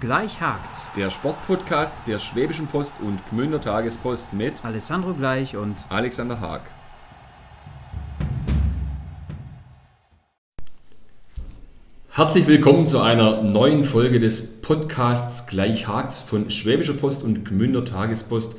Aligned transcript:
Gleich 0.00 0.40
hakt's. 0.40 0.86
Der 0.96 1.10
Sportpodcast 1.10 1.94
der 2.06 2.18
Schwäbischen 2.18 2.66
Post 2.68 2.94
und 3.02 3.18
Gmünder 3.28 3.60
Tagespost 3.60 4.32
mit 4.32 4.64
Alessandro 4.64 5.12
Gleich 5.12 5.56
und 5.56 5.76
Alexander 5.90 6.40
Haag. 6.40 6.62
Herzlich 12.08 12.46
willkommen 12.46 12.86
zu 12.86 13.00
einer 13.00 13.42
neuen 13.42 13.84
Folge 13.84 14.20
des 14.20 14.62
Podcasts 14.62 15.46
Gleich 15.46 15.86
hakt's 15.86 16.22
von 16.22 16.48
Schwäbischer 16.48 16.94
Post 16.94 17.22
und 17.22 17.44
Gmünder 17.44 17.84
Tagespost. 17.84 18.56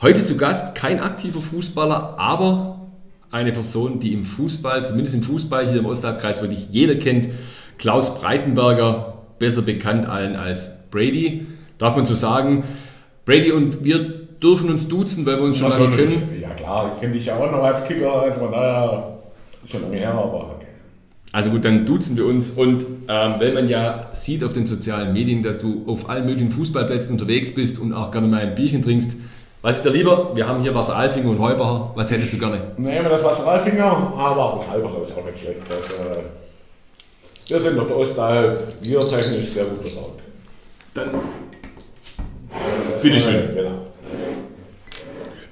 Heute 0.00 0.22
zu 0.22 0.36
Gast 0.36 0.76
kein 0.76 1.00
aktiver 1.00 1.40
Fußballer, 1.40 2.14
aber 2.20 2.92
eine 3.32 3.50
Person, 3.50 3.98
die 3.98 4.12
im 4.12 4.22
Fußball, 4.22 4.84
zumindest 4.84 5.16
im 5.16 5.24
Fußball 5.24 5.68
hier 5.68 5.80
im 5.80 5.86
Ostalbkreis 5.86 6.42
wirklich 6.42 6.68
jeder 6.70 6.94
kennt, 6.94 7.28
Klaus 7.76 8.20
Breitenberger, 8.20 9.15
besser 9.38 9.62
bekannt 9.62 10.06
allen 10.06 10.36
als 10.36 10.90
Brady. 10.90 11.46
Darf 11.78 11.96
man 11.96 12.06
so 12.06 12.14
sagen. 12.14 12.64
Brady 13.24 13.52
und 13.52 13.84
wir 13.84 13.98
dürfen 14.42 14.70
uns 14.70 14.88
duzen, 14.88 15.26
weil 15.26 15.36
wir 15.36 15.44
uns 15.44 15.58
schon 15.58 15.70
lange 15.70 15.94
kennen. 15.96 16.28
Ja 16.40 16.50
klar, 16.50 16.92
ich 16.94 17.00
kenne 17.00 17.14
dich 17.14 17.26
ja 17.26 17.36
auch 17.36 17.50
noch 17.50 17.62
als 17.62 17.84
Kicker, 17.84 18.22
also 18.22 18.40
von 18.40 18.52
daher 18.52 19.18
schon 19.66 19.82
lange 19.82 19.96
her, 19.96 20.12
aber 20.12 20.56
okay. 20.56 20.66
Also 21.32 21.50
gut, 21.50 21.64
dann 21.64 21.84
duzen 21.84 22.16
wir 22.16 22.24
uns 22.26 22.50
und 22.50 22.82
ähm, 23.08 23.34
weil 23.38 23.52
man 23.52 23.68
ja 23.68 24.08
sieht 24.12 24.44
auf 24.44 24.52
den 24.52 24.64
sozialen 24.64 25.12
Medien, 25.12 25.42
dass 25.42 25.58
du 25.58 25.82
auf 25.86 26.08
allen 26.08 26.24
möglichen 26.24 26.50
Fußballplätzen 26.50 27.12
unterwegs 27.12 27.54
bist 27.54 27.78
und 27.78 27.92
auch 27.92 28.10
gerne 28.10 28.28
mal 28.28 28.40
ein 28.40 28.54
Bierchen 28.54 28.82
trinkst, 28.82 29.16
was 29.62 29.78
ist 29.78 29.84
dir 29.84 29.90
lieber? 29.90 30.30
Wir 30.34 30.46
haben 30.46 30.62
hier 30.62 30.74
Wasser 30.74 30.96
Alfinger 30.96 31.28
und 31.30 31.40
Heubacher. 31.40 31.90
Was 31.96 32.10
hättest 32.12 32.32
du 32.34 32.38
gerne? 32.38 32.60
Nehmen 32.76 33.08
das 33.08 33.24
Wasser 33.24 33.48
Alfinger, 33.48 34.12
aber 34.16 34.58
das 34.58 34.70
Halbacher 34.70 35.02
ist 35.02 35.16
auch 35.16 35.24
nicht 35.26 35.38
schlecht. 35.40 35.60
Das, 35.68 35.90
äh, 35.90 36.22
wir 37.48 37.60
sind 37.60 37.76
der 37.76 37.96
Ostalb, 37.96 38.82
wir 38.82 39.08
technisch 39.08 39.50
sehr 39.50 39.64
gut 39.64 39.78
versorgt. 39.78 40.22
Dann 40.94 41.10
bitteschön. 43.02 43.54
Genau. 43.54 43.84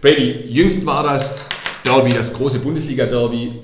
Brady, 0.00 0.48
jüngst 0.48 0.84
war 0.84 1.04
das 1.04 1.46
Derby, 1.84 2.12
das 2.12 2.32
große 2.32 2.58
Bundesliga-Derby. 2.58 3.60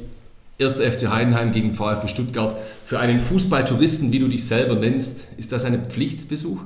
1. 0.60 0.76
FC 0.76 1.08
Heidenheim 1.08 1.52
gegen 1.52 1.72
VfB 1.72 2.06
Stuttgart. 2.06 2.54
Für 2.84 2.98
einen 2.98 3.18
Fußballtouristen, 3.18 4.12
wie 4.12 4.18
du 4.18 4.28
dich 4.28 4.46
selber 4.46 4.76
nennst, 4.76 5.26
ist 5.38 5.52
das 5.52 5.64
ein 5.64 5.86
Pflichtbesuch? 5.86 6.58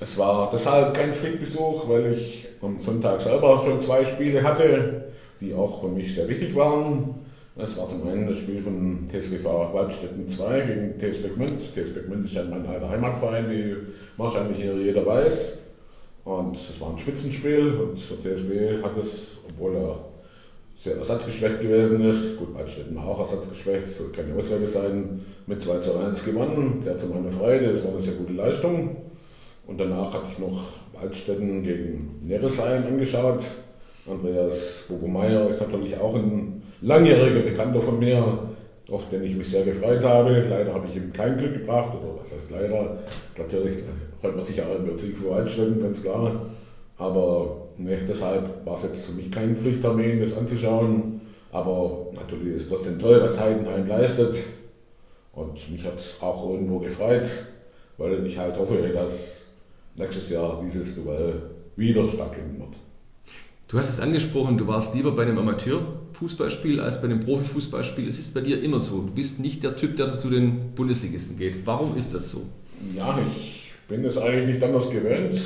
Es 0.00 0.18
war 0.18 0.50
deshalb 0.52 0.96
kein 0.96 1.14
Pflichtbesuch, 1.14 1.88
weil 1.88 2.12
ich 2.12 2.48
am 2.60 2.78
Sonntag 2.80 3.20
selber 3.20 3.62
schon 3.64 3.80
zwei 3.80 4.04
Spiele 4.04 4.42
hatte, 4.42 5.12
die 5.40 5.54
auch 5.54 5.80
für 5.80 5.88
mich 5.88 6.14
sehr 6.14 6.28
wichtig 6.28 6.54
waren. 6.56 7.14
Das 7.56 7.76
war 7.76 7.88
zum 7.88 8.06
einen 8.06 8.28
das 8.28 8.38
Spiel 8.38 8.62
von 8.62 9.06
TSGV 9.08 9.44
Waldstätten 9.44 10.28
2 10.28 10.60
gegen 10.60 10.98
TSB 10.98 11.34
Gmünd. 11.34 11.60
TSB 11.60 12.06
Gmünd 12.06 12.24
ist 12.24 12.34
ja 12.34 12.44
mein 12.44 12.64
alter 12.64 12.88
Heimatverein, 12.88 13.50
wie 13.50 13.76
wahrscheinlich 14.16 14.58
jeder 14.58 15.04
weiß. 15.04 15.58
Und 16.24 16.56
es 16.56 16.80
war 16.80 16.90
ein 16.90 16.98
Spitzenspiel 16.98 17.74
und 17.74 17.98
der 18.24 18.34
TSB 18.34 18.82
hat 18.82 18.96
es, 18.96 19.38
obwohl 19.48 19.74
er 19.74 19.98
sehr 20.78 20.96
ersatzgeschwächt 20.96 21.60
gewesen 21.60 22.02
ist, 22.08 22.38
gut, 22.38 22.54
Waldstätten 22.54 22.96
war 22.96 23.08
auch 23.08 23.20
ersatzgeschwächt, 23.20 23.88
soll 23.88 24.10
keine 24.12 24.34
Ausrede 24.34 24.66
sein, 24.66 25.20
mit 25.46 25.60
2 25.60 25.78
zu 25.80 25.98
1 25.98 26.24
gewonnen, 26.24 26.78
sehr 26.80 26.98
zu 26.98 27.06
meiner 27.06 27.30
Freude, 27.30 27.72
das 27.72 27.84
war 27.84 27.92
eine 27.92 28.00
sehr 28.00 28.14
gute 28.14 28.32
Leistung. 28.32 28.96
Und 29.66 29.78
danach 29.78 30.14
hatte 30.14 30.26
ich 30.32 30.38
noch 30.38 30.68
Waldstätten 30.94 31.62
gegen 31.62 32.20
Neresheim 32.22 32.86
angeschaut. 32.86 33.42
Andreas 34.08 34.84
Bogomeyer 34.88 35.48
ist 35.48 35.60
natürlich 35.60 35.96
auch 35.98 36.14
ein 36.14 36.62
langjähriger 36.82 37.40
Bekannter 37.40 37.80
von 37.80 37.98
mir, 37.98 38.38
auf 38.90 39.08
den 39.08 39.22
ich 39.22 39.36
mich 39.36 39.48
sehr 39.48 39.64
gefreut 39.64 40.02
habe. 40.02 40.46
Leider 40.48 40.74
habe 40.74 40.86
ich 40.88 40.96
ihm 40.96 41.12
kein 41.12 41.36
Glück 41.38 41.54
gebracht, 41.54 41.96
oder 42.00 42.20
was 42.20 42.32
heißt 42.32 42.50
leider? 42.50 42.98
Natürlich 43.36 43.78
freut 44.20 44.36
man 44.36 44.44
sich 44.44 44.60
auch 44.60 44.78
über 44.78 44.96
Sieg 44.98 45.16
vor 45.16 45.36
Waldstätten, 45.36 45.82
ganz 45.82 46.02
klar. 46.02 46.46
Aber 46.98 47.68
ne, 47.78 47.98
deshalb 48.06 48.66
war 48.66 48.74
es 48.74 48.82
jetzt 48.82 49.06
für 49.06 49.12
mich 49.12 49.30
kein 49.30 49.56
Pflichttermin, 49.56 50.20
das 50.20 50.36
anzuschauen. 50.36 51.20
Aber 51.52 52.08
natürlich 52.12 52.56
ist 52.56 52.68
trotzdem 52.68 52.98
toll, 52.98 53.20
was 53.22 53.40
Heidenheim 53.40 53.86
leistet. 53.86 54.36
Und 55.32 55.70
mich 55.70 55.84
hat 55.84 55.98
es 55.98 56.18
auch 56.20 56.50
irgendwo 56.50 56.78
gefreut, 56.78 57.26
weil 57.96 58.26
ich 58.26 58.38
halt 58.38 58.58
hoffe, 58.58 58.76
dass 58.92 59.52
nächstes 59.94 60.30
Jahr 60.30 60.60
dieses 60.62 60.96
Duell 60.96 61.34
wieder 61.76 62.08
stattfinden 62.08 62.60
wird. 62.60 62.74
Du 63.68 63.78
hast 63.78 63.88
es 63.88 64.00
angesprochen, 64.00 64.58
du 64.58 64.66
warst 64.66 64.94
lieber 64.94 65.12
bei 65.12 65.22
einem 65.22 65.38
Amateurfußballspiel 66.10 66.80
als 66.80 67.00
bei 67.00 67.08
einem 67.08 67.20
Profifußballspiel. 67.20 68.08
Es 68.08 68.18
ist 68.18 68.34
bei 68.34 68.40
dir 68.40 68.62
immer 68.62 68.80
so. 68.80 69.02
Du 69.02 69.12
bist 69.12 69.40
nicht 69.40 69.62
der 69.62 69.76
Typ, 69.76 69.96
der 69.96 70.12
zu 70.12 70.28
den 70.28 70.74
Bundesligisten 70.74 71.36
geht. 71.38 71.58
Warum 71.64 71.96
ist 71.96 72.14
das 72.14 72.30
so? 72.30 72.42
Ja, 72.96 73.18
ich 73.36 73.72
bin 73.88 74.04
es 74.04 74.18
eigentlich 74.18 74.54
nicht 74.54 74.62
anders 74.62 74.90
gewöhnt. 74.90 75.40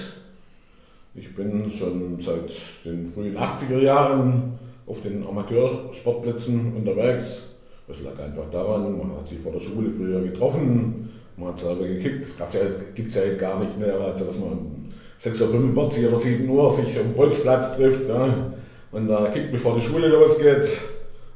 Ich 1.14 1.34
bin 1.34 1.70
schon 1.70 2.18
seit 2.20 2.52
den 2.84 3.10
frühen 3.12 3.36
80er 3.36 3.80
Jahren 3.80 4.58
auf 4.86 5.00
den 5.02 5.26
Amateursportplätzen 5.26 6.74
unterwegs. 6.74 7.56
Das 7.86 8.00
lag 8.02 8.18
einfach 8.18 8.50
daran, 8.50 8.98
man 8.98 9.16
hat 9.16 9.28
sich 9.28 9.38
vor 9.38 9.52
der 9.52 9.60
Schule 9.60 9.90
früher 9.90 10.22
getroffen, 10.22 11.10
man 11.36 11.50
hat 11.50 11.58
selber 11.58 11.86
gekickt. 11.86 12.26
Das 12.38 12.78
gibt 12.94 13.08
es 13.08 13.14
ja 13.14 13.24
jetzt 13.24 13.38
gar 13.38 13.60
nicht 13.60 13.78
mehr, 13.78 13.94
also 14.00 14.24
dass 14.24 14.38
man 14.38 14.92
6.45 15.22 16.02
Uhr 16.02 16.08
oder 16.08 16.18
7 16.18 16.48
Uhr 16.48 16.72
sich 16.72 16.98
am 16.98 17.12
Bolzplatz 17.12 17.76
trifft 17.76 18.08
ja, 18.08 18.52
und 18.94 19.08
da 19.08 19.28
kickt, 19.28 19.50
bevor 19.50 19.74
die 19.74 19.80
Schule 19.80 20.06
losgeht. 20.06 20.66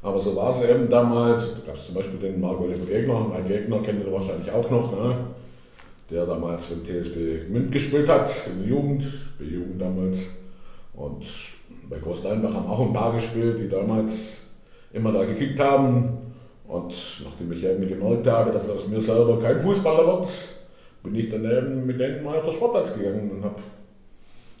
Aber 0.01 0.19
so 0.21 0.33
war 0.33 0.51
es 0.51 0.63
eben 0.63 0.89
damals. 0.89 1.55
Da 1.55 1.67
gab 1.67 1.75
es 1.75 1.87
zum 1.87 1.95
Beispiel 1.95 2.19
den 2.19 2.39
Marco 2.39 2.63
Gegner, 2.63 3.19
mein 3.29 3.45
Gegner 3.45 3.79
kennt 3.81 4.05
ihr 4.05 4.11
wahrscheinlich 4.11 4.49
auch 4.49 4.69
noch, 4.69 4.91
ne? 4.93 5.13
der 6.09 6.25
damals 6.25 6.69
den 6.69 6.85
TSB 6.85 7.49
Münd 7.49 7.71
gespielt 7.71 8.07
hat, 8.07 8.31
in 8.47 8.61
der 8.61 8.69
Jugend, 8.69 9.03
bei 9.37 9.43
Jugend 9.43 9.79
damals. 9.79 10.19
Und 10.93 11.29
bei 11.89 11.97
Großsteinbach 11.97 12.53
haben 12.53 12.67
auch 12.67 12.79
ein 12.79 12.93
paar 12.93 13.13
gespielt, 13.13 13.59
die 13.59 13.69
damals 13.69 14.47
immer 14.93 15.11
da 15.11 15.25
gekickt 15.25 15.59
haben. 15.59 16.17
Und 16.65 16.93
nachdem 17.25 17.51
ich 17.51 17.63
irgendwie 17.63 17.89
gemerkt 17.89 18.25
habe, 18.27 18.51
dass 18.51 18.69
aus 18.69 18.87
mir 18.87 19.01
selber 19.01 19.37
kein 19.39 19.59
Fußballer 19.59 20.07
wird, 20.07 20.29
bin 21.03 21.15
ich 21.15 21.29
dann 21.29 21.43
eben 21.43 21.85
mit 21.85 21.99
denen 21.99 22.23
mal 22.23 22.37
auf 22.37 22.45
den 22.45 22.53
Sportplatz 22.53 22.97
gegangen 22.97 23.31
und 23.31 23.43
habe 23.43 23.55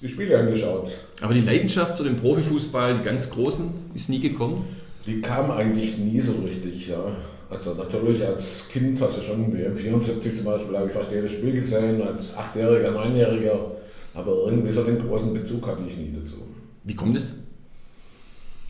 die 0.01 0.07
Spiele 0.07 0.37
angeschaut. 0.39 0.91
Aber 1.21 1.33
die 1.33 1.41
Leidenschaft 1.41 1.97
für 1.97 2.03
den 2.03 2.15
Profifußball, 2.15 2.95
die 2.97 3.03
ganz 3.03 3.29
großen, 3.29 3.69
ist 3.93 4.09
nie 4.09 4.19
gekommen? 4.19 4.65
Die 5.05 5.21
kam 5.21 5.51
eigentlich 5.51 5.97
nie 5.97 6.19
so 6.19 6.33
richtig, 6.43 6.87
ja. 6.87 7.03
Also 7.49 7.73
natürlich 7.73 8.23
als 8.25 8.69
Kind 8.69 9.01
hast 9.01 9.17
du 9.17 9.21
schon 9.21 9.51
WM 9.51 9.75
74 9.75 10.37
zum 10.37 10.45
Beispiel, 10.45 10.77
habe 10.77 10.87
ich 10.87 10.93
fast 10.93 11.11
jedes 11.11 11.31
Spiel 11.31 11.53
gesehen, 11.53 12.01
als 12.01 12.37
Achtjähriger, 12.37 12.91
Neunjähriger. 12.91 13.71
Aber 14.13 14.31
irgendwie 14.45 14.71
so 14.71 14.83
den 14.83 14.99
großen 14.99 15.33
Bezug 15.33 15.65
hatte 15.67 15.81
ich 15.87 15.97
nie 15.97 16.13
dazu. 16.13 16.35
Wie 16.83 16.95
kommt 16.95 17.17
es? 17.17 17.35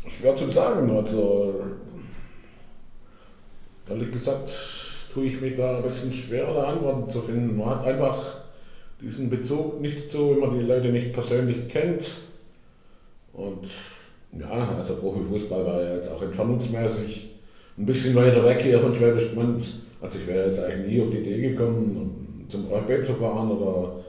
Schwer 0.07 0.35
zu 0.35 0.49
sagen. 0.49 0.89
Also, 0.95 1.61
ehrlich 3.89 4.11
gesagt, 4.11 4.49
tue 5.13 5.25
ich 5.25 5.41
mich 5.41 5.55
da 5.55 5.77
ein 5.77 5.83
bisschen 5.83 6.11
schwer, 6.11 6.53
da 6.53 6.63
Antworten 6.63 7.11
zu 7.11 7.21
finden. 7.21 7.57
Man 7.57 7.69
hat 7.69 7.85
einfach 7.85 8.38
diesen 9.01 9.29
Bezug 9.29 9.81
nicht 9.81 10.11
so, 10.11 10.31
wenn 10.31 10.39
man 10.39 10.59
die 10.59 10.65
Leute 10.65 10.89
nicht 10.89 11.13
persönlich 11.13 11.67
kennt. 11.67 12.03
Und 13.33 13.67
ja, 14.37 14.75
also 14.77 14.95
Profifußball 14.95 15.65
war 15.65 15.81
ja 15.81 15.95
jetzt 15.95 16.11
auch 16.11 16.21
entfernungsmäßig 16.21 17.35
ein 17.77 17.85
bisschen 17.85 18.15
weiter 18.15 18.43
weg 18.43 18.61
hier 18.61 18.79
von 18.79 18.93
Schwäbisch 18.93 19.33
Gmünd. 19.33 19.63
Also 20.01 20.19
ich 20.19 20.27
wäre 20.27 20.47
jetzt 20.47 20.63
eigentlich 20.63 20.91
nie 20.91 21.01
auf 21.01 21.09
die 21.09 21.17
Idee 21.17 21.49
gekommen, 21.49 22.45
zum 22.47 22.67
VfB 22.67 23.01
zu 23.01 23.13
fahren 23.13 23.51
oder 23.51 24.03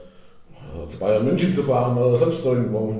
zu 0.87 0.97
Bayern 0.97 1.25
München 1.25 1.53
zu 1.53 1.63
fahren 1.63 1.97
oder 1.97 2.17
sonst 2.17 2.43
irgendwo. 2.45 2.95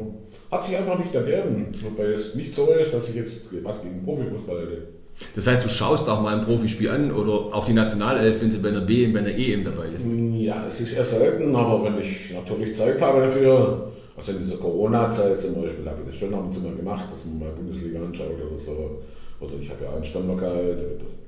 Hat 0.50 0.64
sich 0.64 0.78
einfach 0.78 1.00
nicht 1.00 1.14
ergeben. 1.14 1.68
Wobei 1.82 2.08
es 2.08 2.36
nicht 2.36 2.56
so 2.56 2.72
ist, 2.72 2.94
dass 2.94 3.10
ich 3.10 3.16
jetzt 3.16 3.48
was 3.64 3.82
gegen 3.82 4.04
Profifußball 4.04 4.62
hätte. 4.62 5.01
Das 5.36 5.48
heißt, 5.48 5.64
du 5.64 5.70
schaust 5.70 6.10
auch 6.10 6.22
mal 6.22 6.36
ein 6.36 6.42
Profispiel 6.42 6.90
an 6.90 7.12
oder 7.12 7.56
auch 7.56 7.66
die 7.66 7.74
Nationalelf, 7.74 8.42
wenn 8.42 8.52
sie 8.52 8.60
bei 8.60 8.70
einer 8.70 8.88
WM, 8.88 9.14
bei 9.14 9.20
einer 9.20 9.38
EM 9.38 9.64
dabei 9.64 9.88
ist? 9.88 10.10
Ja, 10.34 10.66
es 10.68 10.82
ist 10.82 10.94
eher 10.94 11.04
selten, 11.04 11.56
aber 11.56 11.84
wenn 11.84 12.00
ich 12.00 12.34
natürlich 12.34 12.76
Zeit 12.76 13.02
habe 13.02 13.22
dafür, 13.22 13.92
also 14.18 14.32
in 14.32 14.40
dieser 14.40 14.58
Corona-Zeit 14.58 15.42
zum 15.42 15.62
Beispiel, 15.62 15.86
habe 15.86 16.02
ich 16.02 16.10
das 16.10 16.18
schon 16.18 16.34
ab 16.34 16.46
und 16.46 16.54
zu 16.54 16.62
mal 16.62 16.76
gemacht, 16.76 17.06
dass 17.12 17.26
man 17.26 17.40
mal 17.40 17.52
Bundesliga 17.52 18.02
anschaut 18.02 18.38
oder 18.50 18.58
so. 18.58 19.02
Oder 19.40 19.54
ich 19.60 19.70
habe 19.70 19.84
ja 19.84 19.94
einen 19.94 20.04
Stammlokal, 20.04 20.78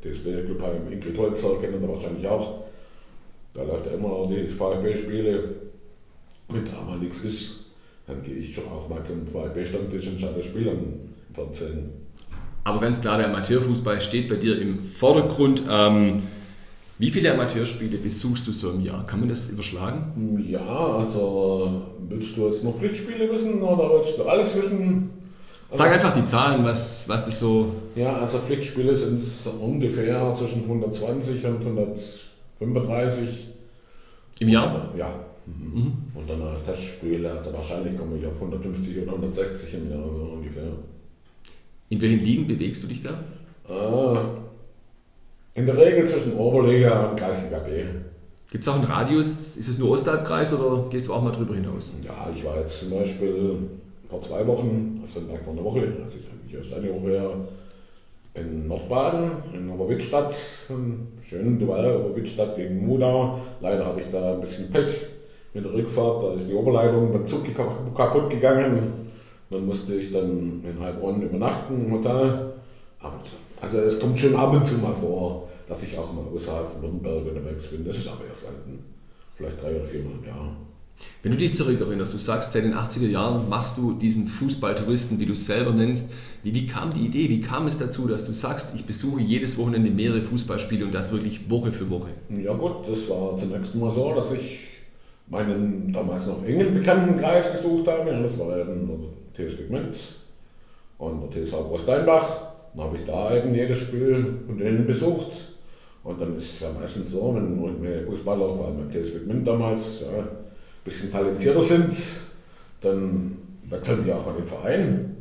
DSB 0.04 0.46
Clubheim, 0.46 0.92
Ingrid 0.92 1.18
Holzer, 1.18 1.56
kennen 1.60 1.82
Sie 1.82 1.88
wahrscheinlich 1.88 2.28
auch. 2.28 2.66
Da 3.54 3.64
läuft 3.64 3.86
ja 3.88 3.94
immer 3.94 4.28
die 4.30 4.48
VfB-Spiele. 4.48 5.44
Wenn 6.50 6.66
da 6.66 6.84
mal 6.86 7.00
nichts 7.00 7.22
ist, 7.22 7.66
dann 8.06 8.22
gehe 8.22 8.36
ich 8.36 8.54
schon 8.54 8.66
auch 8.66 8.88
mal 8.90 9.04
zum 9.04 9.26
VfB-Stammtisch 9.26 10.08
und 10.08 10.20
schaue 10.20 10.34
das 10.36 10.46
Spiel 10.46 10.70
an 10.70 10.78
im 10.78 11.36
Fernsehen. 11.36 12.03
Aber 12.64 12.80
ganz 12.80 13.02
klar, 13.02 13.18
der 13.18 13.28
Amateurfußball 13.28 14.00
steht 14.02 14.30
bei 14.30 14.36
dir 14.36 14.60
im 14.60 14.84
Vordergrund. 14.84 15.64
Ähm, 15.70 16.24
wie 17.00 17.10
viele 17.10 17.34
Amateurspiele 17.34 17.98
besuchst 17.98 18.48
du 18.48 18.54
so 18.54 18.72
im 18.72 18.82
Jahr? 18.82 19.06
Kann 19.06 19.20
man 19.20 19.28
das 19.28 19.50
überschlagen? 19.50 20.46
Ja, 20.48 20.96
also 20.98 21.82
willst 22.08 22.38
du 22.38 22.48
jetzt 22.48 22.64
noch 22.64 22.76
Pflichtspiele 22.76 23.30
wissen 23.32 23.62
oder 23.62 23.90
willst 23.94 24.18
du 24.18 24.24
alles 24.24 24.56
wissen? 24.56 25.10
Sag 25.70 25.92
einfach 25.92 26.14
die 26.14 26.24
Zahlen, 26.24 26.64
was, 26.64 27.10
was 27.10 27.26
das 27.26 27.40
so. 27.40 27.74
Ja, 27.96 28.18
also 28.18 28.38
Pflichtspiele 28.38 28.96
sind 28.96 29.22
ungefähr 29.60 30.34
zwischen 30.38 30.64
120 30.64 31.46
und 31.48 31.66
135. 32.60 33.48
Im 34.40 34.50
Jahr? 34.50 34.90
Ja. 34.96 35.16
Mhm. 35.46 35.94
Und 36.14 36.30
dann 36.30 36.42
als 36.44 36.64
Testspiele, 36.64 37.32
also 37.32 37.52
wahrscheinlich 37.54 37.98
komme 37.98 38.18
ich 38.18 38.26
auf 38.26 38.36
150 38.36 39.02
oder 39.02 39.14
160 39.14 39.74
im 39.74 39.90
Jahr, 39.90 40.04
so 40.04 40.34
ungefähr. 40.36 40.72
In 41.94 42.02
welchen 42.02 42.22
Ligen 42.22 42.48
bewegst 42.48 42.84
du 42.84 42.88
dich 42.88 43.04
da? 43.04 43.12
Äh, 43.70 44.18
in 45.54 45.68
der 45.68 45.78
Regel 45.78 46.08
zwischen 46.08 46.36
Oberliga 46.36 47.10
und 47.10 47.20
Kreisliga 47.20 47.60
B. 47.60 47.84
Gibt 48.52 48.64
es 48.64 48.68
auch 48.68 48.74
einen 48.74 48.86
Radius? 48.86 49.58
Ist 49.58 49.68
es 49.68 49.78
nur 49.78 49.92
Ostalbkreis 49.92 50.56
oder 50.56 50.90
gehst 50.90 51.08
du 51.08 51.14
auch 51.14 51.22
mal 51.22 51.30
drüber 51.32 51.54
hinaus? 51.54 51.96
Ja, 52.04 52.32
ich 52.36 52.44
war 52.44 52.58
jetzt 52.58 52.80
zum 52.80 52.90
Beispiel 52.90 53.58
vor 54.10 54.24
zwei 54.24 54.46
Wochen, 54.48 55.04
also 55.06 55.20
vor 55.44 55.54
einer 55.54 55.64
Woche, 55.64 55.82
also 56.04 56.18
ich 56.18 56.28
eigentlich 56.32 56.56
erst 56.56 56.74
eine 56.74 56.92
Woche 56.96 57.12
her, 57.12 57.30
in 58.34 58.68
Nordbaden, 58.68 59.32
in 59.54 59.70
Oberwittstadt, 59.70 60.36
schönen 61.20 61.60
Duell, 61.60 61.96
Oberwittstadt 61.98 62.56
gegen 62.56 62.88
Mudau. 62.88 63.38
Leider 63.62 63.86
hatte 63.86 64.00
ich 64.00 64.08
da 64.12 64.34
ein 64.34 64.42
bisschen 64.42 64.72
Pech 64.72 65.06
mit 65.54 65.64
der 65.64 65.74
Rückfahrt, 65.74 66.24
da 66.24 66.34
ist 66.34 66.50
die 66.50 66.56
Oberleitung 66.56 67.14
beim 67.14 67.28
Zug 67.28 67.44
kaputt 67.54 68.32
gegangen. 68.32 69.03
Dann 69.54 69.66
musste 69.68 69.96
ich 69.96 70.12
dann 70.12 70.64
in 70.64 70.80
Heilbronn 70.80 71.22
übernachten 71.22 71.86
im 71.86 71.92
Hotel. 71.92 72.54
Also 73.62 73.78
es 73.78 74.00
kommt 74.00 74.20
schon 74.20 74.36
ab 74.36 74.54
und 74.54 74.66
zu 74.66 74.76
mal 74.80 74.94
vor, 74.94 75.48
dass 75.70 75.84
ich 75.84 75.98
auch 75.98 76.12
mal 76.12 76.26
außerhalb 76.34 76.68
von 76.68 76.82
Nürnberg 76.82 77.26
unterwegs 77.28 77.68
bin. 77.68 77.86
Das 77.86 77.98
ist 77.98 78.08
aber 78.08 78.26
erst 78.28 78.42
selten. 78.42 78.80
Vielleicht 79.38 79.62
drei 79.62 79.76
oder 79.76 79.86
vier 79.86 80.02
Mal 80.02 80.12
im 80.20 80.28
Jahr. 80.28 80.56
Wenn 81.22 81.32
du 81.32 81.38
dich 81.38 81.54
zurückerinnerst, 81.54 82.14
du 82.14 82.18
sagst, 82.18 82.54
seit 82.54 82.64
den 82.64 82.74
80er 82.74 83.08
Jahren 83.08 83.50
machst 83.50 83.78
du 83.78 83.94
diesen 83.94 84.28
Fußballtouristen, 84.28 85.20
wie 85.20 85.26
du 85.26 85.34
es 85.34 85.46
selber 85.46 85.72
nennst. 85.72 86.12
Wie, 86.44 86.54
wie 86.54 86.66
kam 86.66 86.90
die 86.92 87.06
Idee, 87.06 87.30
wie 87.30 87.42
kam 87.42 87.68
es 87.68 87.78
dazu, 87.78 88.08
dass 88.08 88.26
du 88.26 88.34
sagst, 88.34 88.74
ich 88.76 88.86
besuche 88.86 89.22
jedes 89.22 89.58
Wochenende 89.58 89.90
mehrere 89.92 90.24
Fußballspiele 90.24 90.86
und 90.86 90.94
das 90.94 91.12
wirklich 91.12 91.50
Woche 91.50 91.72
für 91.72 91.90
Woche? 91.90 92.10
Ja 92.44 92.54
gut, 92.54 92.88
das 92.88 93.10
war 93.10 93.38
zunächst 93.38 93.76
mal 93.76 93.92
so, 93.92 94.14
dass 94.16 94.32
ich 94.34 94.60
meinen 95.28 95.92
damals 95.94 96.28
noch 96.28 96.44
engen 96.46 96.74
Bekanntenkreis 96.74 97.52
gesucht 97.52 97.88
habe. 97.88 98.12
Das 98.12 98.38
war 98.38 98.56
der 98.56 98.66
TSG 99.34 99.68
Gmünd 99.68 99.98
und 100.98 101.22
der 101.22 101.46
TSV 101.46 101.54
Großsteinbach. 101.54 102.54
Dann 102.76 102.86
habe 102.86 102.98
ich 102.98 103.06
da 103.06 103.36
eben 103.36 103.54
jedes 103.54 103.78
Spiel 103.80 104.40
von 104.46 104.58
denen 104.58 104.86
besucht. 104.86 105.54
Und 106.04 106.20
dann 106.20 106.36
ist 106.36 106.54
es 106.54 106.60
ja 106.62 106.70
meistens 106.78 107.12
so, 107.12 107.34
wenn 107.36 108.06
Fußballer, 108.06 108.56
vor 108.56 108.66
allem 108.68 108.78
beim 108.78 108.92
TSG 108.92 109.20
Gmünd 109.26 109.48
damals, 109.48 110.02
ja, 110.02 110.20
ein 110.20 110.28
bisschen 110.84 111.12
talentierter 111.12 111.62
sind, 111.62 111.96
dann 112.82 113.38
wechseln 113.70 114.04
die 114.04 114.12
auch 114.12 114.26
mal 114.26 114.36
den 114.36 114.48
Verein. 114.48 115.16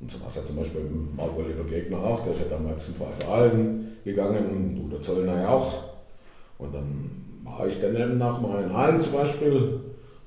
Und 0.00 0.10
so 0.10 0.20
war 0.20 0.28
es 0.28 0.36
ja 0.36 0.44
zum 0.44 0.56
Beispiel 0.56 0.80
mit 0.80 1.16
Marco 1.16 1.40
Oliver 1.40 1.64
Gegner 1.64 1.98
auch, 1.98 2.24
der 2.24 2.32
ist 2.32 2.40
ja 2.40 2.56
damals 2.56 2.86
zum 2.86 2.94
VfL 2.94 3.30
Aalen 3.30 3.96
gegangen 4.04 4.46
und 4.50 4.84
Udo 4.84 5.00
Zollner 5.00 5.48
auch. 5.48 5.84
Und 6.58 6.74
dann 6.74 7.10
war 7.44 7.66
ich 7.66 7.80
dann 7.80 7.94
eben 7.94 8.18
nach 8.18 8.38
in 8.38 8.70
Aalen 8.72 9.00
zum 9.00 9.12
Beispiel. 9.12 9.80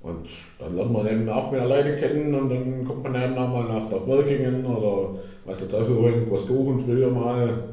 Und 0.06 0.28
dann 0.60 0.76
lernt 0.76 0.94
man 0.94 1.08
eben 1.08 1.28
auch 1.28 1.52
mehr 1.52 1.66
Leute 1.66 1.96
kennen 1.96 2.32
und 2.36 2.48
dann 2.48 2.86
kommt 2.86 3.02
man 3.02 3.16
eben 3.16 3.36
auch 3.40 3.50
mal 3.50 3.64
nach 3.64 3.90
Dortmölkingen 3.90 4.64
oder 4.64 5.18
weiß 5.46 5.58
der 5.58 5.70
Teufel 5.70 5.96
irgendwas 5.98 6.46
suchen 6.46 6.80
früher 6.80 7.10
mal. 7.10 7.64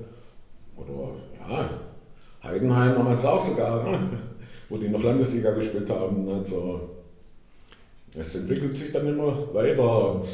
Oder 0.74 1.10
ja, 1.38 1.68
Heidenheim 2.42 2.94
damals 2.94 3.22
auch 3.26 3.38
sogar, 3.38 3.84
ne? 3.84 3.98
wo 4.70 4.78
die 4.78 4.88
noch 4.88 5.02
Landesliga 5.02 5.50
gespielt 5.50 5.90
haben. 5.90 6.26
Also 6.30 6.80
es 8.18 8.34
entwickelt 8.34 8.78
sich 8.78 8.92
dann 8.92 9.06
immer 9.08 9.52
weiter 9.52 10.14
und 10.14 10.26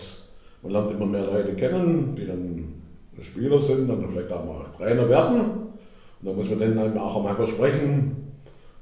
man 0.62 0.72
lernt 0.72 0.92
immer 0.92 1.06
mehr 1.06 1.24
Leute 1.24 1.54
kennen, 1.54 2.14
die 2.16 2.26
dann 2.26 2.74
Spieler 3.20 3.58
sind, 3.58 3.88
dann 3.88 4.08
vielleicht 4.08 4.30
auch 4.30 4.44
mal 4.44 4.64
Trainer 4.76 5.08
werden. 5.08 5.40
Und 5.40 6.22
dann 6.22 6.36
muss 6.36 6.48
man 6.48 6.60
dann 6.60 6.96
auch 6.96 7.16
einmal 7.16 7.34
versprechen, 7.34 8.17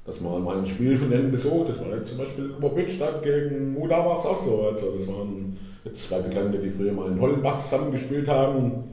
dass 0.07 0.21
man 0.21 0.41
mal 0.41 0.57
ein 0.57 0.65
Spiel 0.65 0.97
von 0.97 1.11
denen 1.11 1.29
besucht. 1.29 1.69
Das 1.69 1.79
war 1.81 1.93
jetzt 1.93 2.09
zum 2.09 2.19
Beispiel 2.19 2.51
Oberbittstadt 2.51 3.21
gegen 3.21 3.73
Muda 3.73 4.05
war 4.05 4.17
es 4.17 4.25
auch 4.25 4.41
so. 4.41 4.61
Also 4.71 4.93
das 4.97 5.07
waren 5.09 5.57
jetzt 5.83 6.07
zwei 6.07 6.19
Bekannte, 6.19 6.57
die 6.57 6.69
früher 6.69 6.93
mal 6.93 7.11
in 7.11 7.19
Hollenbach 7.19 7.57
zusammengespielt 7.57 8.27
haben. 8.29 8.85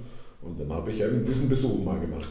Und 0.43 0.61
dann 0.61 0.71
habe 0.73 0.91
ich 0.91 1.01
eben 1.01 1.25
diesen 1.25 1.49
Besuch 1.49 1.83
mal 1.85 2.01
gemacht. 2.01 2.31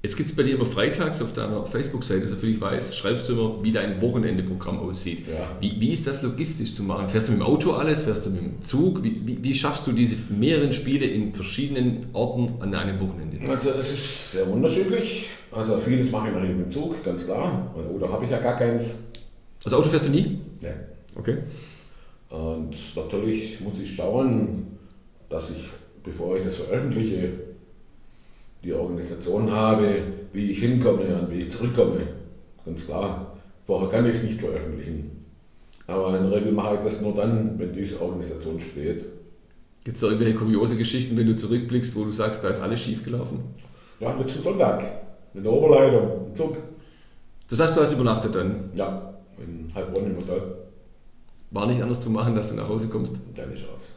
Jetzt 0.00 0.16
gibt 0.16 0.30
es 0.30 0.36
bei 0.36 0.44
dir 0.44 0.54
immer 0.54 0.64
freitags 0.64 1.20
auf 1.22 1.32
deiner 1.32 1.64
Facebook-Seite, 1.64 2.28
soviel 2.28 2.50
ich 2.50 2.60
weiß, 2.60 2.96
schreibst 2.96 3.28
du 3.28 3.32
immer, 3.32 3.64
wie 3.64 3.72
dein 3.72 4.00
Wochenendeprogramm 4.00 4.78
aussieht. 4.78 5.26
Ja. 5.26 5.56
Wie, 5.58 5.80
wie 5.80 5.90
ist 5.90 6.06
das 6.06 6.22
logistisch 6.22 6.72
zu 6.72 6.84
machen? 6.84 7.08
Fährst 7.08 7.26
du 7.26 7.32
mit 7.32 7.40
dem 7.40 7.46
Auto 7.46 7.72
alles? 7.72 8.02
Fährst 8.02 8.24
du 8.26 8.30
mit 8.30 8.40
dem 8.40 8.62
Zug? 8.62 9.02
Wie, 9.02 9.20
wie, 9.26 9.42
wie 9.42 9.54
schaffst 9.54 9.88
du 9.88 9.92
diese 9.92 10.14
mehreren 10.32 10.72
Spiele 10.72 11.04
in 11.04 11.34
verschiedenen 11.34 12.06
Orten 12.12 12.62
an 12.62 12.72
einem 12.76 13.00
Wochenende? 13.00 13.38
Also 13.50 13.70
es 13.70 13.92
ist 13.92 14.32
sehr 14.32 14.48
unterschiedlich. 14.48 15.30
Also 15.50 15.78
vieles 15.78 16.12
mache 16.12 16.28
ich 16.28 16.34
natürlich 16.34 16.56
mit 16.56 16.66
dem 16.66 16.70
Zug, 16.70 17.02
ganz 17.02 17.24
klar. 17.24 17.74
Oder 17.92 18.08
habe 18.08 18.24
ich 18.24 18.30
ja 18.30 18.38
gar 18.38 18.56
keins. 18.56 18.94
Also 19.64 19.78
Auto 19.78 19.88
fährst 19.88 20.06
du 20.06 20.10
nie? 20.10 20.38
Nee. 20.60 20.68
Okay. 21.16 21.38
Und 22.30 22.76
natürlich 22.94 23.60
muss 23.60 23.80
ich 23.80 23.96
schauen, 23.96 24.78
dass 25.28 25.50
ich, 25.50 25.68
bevor 26.04 26.36
ich 26.36 26.44
das 26.44 26.56
veröffentliche, 26.56 27.47
die 28.62 28.72
Organisation 28.72 29.50
habe, 29.50 30.02
wie 30.32 30.50
ich 30.50 30.58
hinkomme 30.60 31.20
und 31.20 31.30
wie 31.30 31.42
ich 31.42 31.50
zurückkomme. 31.50 32.00
Ganz 32.64 32.86
klar. 32.86 33.36
Vorher 33.64 33.88
kann 33.88 34.06
ich 34.06 34.16
es 34.16 34.22
nicht 34.22 34.40
veröffentlichen. 34.40 35.24
Aber 35.86 36.18
in 36.18 36.30
der 36.30 36.38
Regel 36.38 36.52
mache 36.52 36.76
ich 36.76 36.80
das 36.80 37.00
nur 37.00 37.14
dann, 37.14 37.58
wenn 37.58 37.72
diese 37.72 38.00
Organisation 38.00 38.60
steht. 38.60 39.04
Gibt 39.84 39.94
es 39.94 40.00
da 40.00 40.08
irgendwelche 40.08 40.34
kuriose 40.34 40.76
Geschichten, 40.76 41.16
wenn 41.16 41.26
du 41.26 41.36
zurückblickst, 41.36 41.96
wo 41.96 42.04
du 42.04 42.12
sagst, 42.12 42.44
da 42.44 42.50
ist 42.50 42.60
alles 42.60 42.80
schief 42.80 43.04
gelaufen? 43.04 43.40
Ja, 44.00 44.14
letzten 44.14 44.42
Sonntag. 44.42 44.84
In 45.34 45.42
der 45.42 45.52
Oberleitung, 45.52 46.26
im 46.28 46.34
Zug. 46.34 46.56
Das 47.48 47.60
heißt, 47.60 47.76
du 47.76 47.80
hast 47.80 47.92
übernachtet 47.94 48.34
dann. 48.34 48.70
Ja, 48.74 49.14
in 49.38 49.72
Heilbronn 49.74 50.06
im 50.06 50.16
Hotel. 50.16 50.42
War 51.50 51.66
nicht 51.66 51.82
anders 51.82 52.00
zu 52.00 52.10
machen, 52.10 52.34
dass 52.34 52.50
du 52.50 52.56
nach 52.56 52.68
Hause 52.68 52.88
kommst. 52.88 53.16
Keine 53.34 53.54
Chance. 53.54 53.92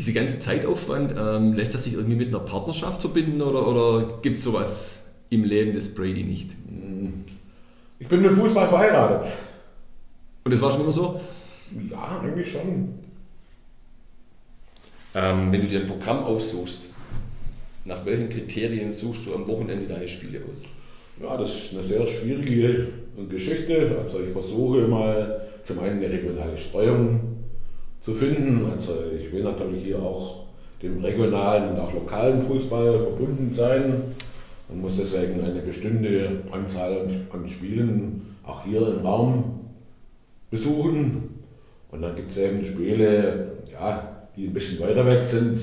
Diese 0.00 0.14
ganze 0.14 0.40
Zeitaufwand, 0.40 1.14
ähm, 1.14 1.52
lässt 1.52 1.74
das 1.74 1.84
sich 1.84 1.92
irgendwie 1.92 2.16
mit 2.16 2.28
einer 2.28 2.42
Partnerschaft 2.42 3.02
verbinden 3.02 3.42
oder, 3.42 3.68
oder 3.68 4.18
gibt 4.22 4.38
es 4.38 4.44
sowas 4.44 5.04
im 5.28 5.44
Leben 5.44 5.74
des 5.74 5.94
Brady 5.94 6.24
nicht? 6.24 6.52
Ich 7.98 8.08
bin 8.08 8.22
mit 8.22 8.30
dem 8.30 8.36
Fußball 8.38 8.66
verheiratet. 8.66 9.30
Und 10.42 10.54
das 10.54 10.62
war 10.62 10.70
schon 10.70 10.80
immer 10.80 10.92
so? 10.92 11.20
Ja, 11.90 12.18
eigentlich 12.24 12.50
schon. 12.50 12.94
Ähm, 15.14 15.52
wenn 15.52 15.60
du 15.60 15.66
dir 15.66 15.80
ein 15.80 15.86
Programm 15.86 16.24
aufsuchst, 16.24 16.88
nach 17.84 18.06
welchen 18.06 18.30
Kriterien 18.30 18.92
suchst 18.92 19.26
du 19.26 19.34
am 19.34 19.46
Wochenende 19.46 19.86
deine 19.86 20.08
Spiele 20.08 20.40
aus? 20.50 20.64
Ja, 21.22 21.36
das 21.36 21.54
ist 21.54 21.74
eine 21.74 21.82
sehr 21.82 22.06
schwierige 22.06 22.88
Geschichte. 23.28 23.98
Also 24.02 24.22
ich 24.22 24.32
versuche 24.32 24.88
mal 24.88 25.42
zum 25.62 25.80
einen 25.80 26.02
eine 26.02 26.10
regionale 26.10 26.56
Streuung 26.56 27.20
zu 28.00 28.14
finden. 28.14 28.70
Also 28.70 28.94
ich 29.16 29.32
will 29.32 29.44
natürlich 29.44 29.84
hier 29.84 29.98
auch 30.00 30.44
dem 30.82 31.02
regionalen 31.04 31.70
und 31.70 31.80
auch 31.80 31.92
lokalen 31.92 32.40
Fußball 32.40 32.98
verbunden 32.98 33.50
sein 33.50 34.02
und 34.68 34.80
muss 34.80 34.96
deswegen 34.96 35.42
eine 35.44 35.60
bestimmte 35.60 36.42
Anzahl 36.50 37.06
an 37.32 37.46
Spielen 37.46 38.36
auch 38.44 38.64
hier 38.64 38.86
im 38.88 39.04
Raum 39.04 39.60
besuchen. 40.50 41.40
Und 41.90 42.02
dann 42.02 42.16
gibt 42.16 42.30
es 42.30 42.38
eben 42.38 42.64
Spiele, 42.64 43.52
ja, 43.70 44.26
die 44.36 44.46
ein 44.46 44.54
bisschen 44.54 44.80
weiter 44.80 45.04
weg 45.06 45.22
sind, 45.22 45.58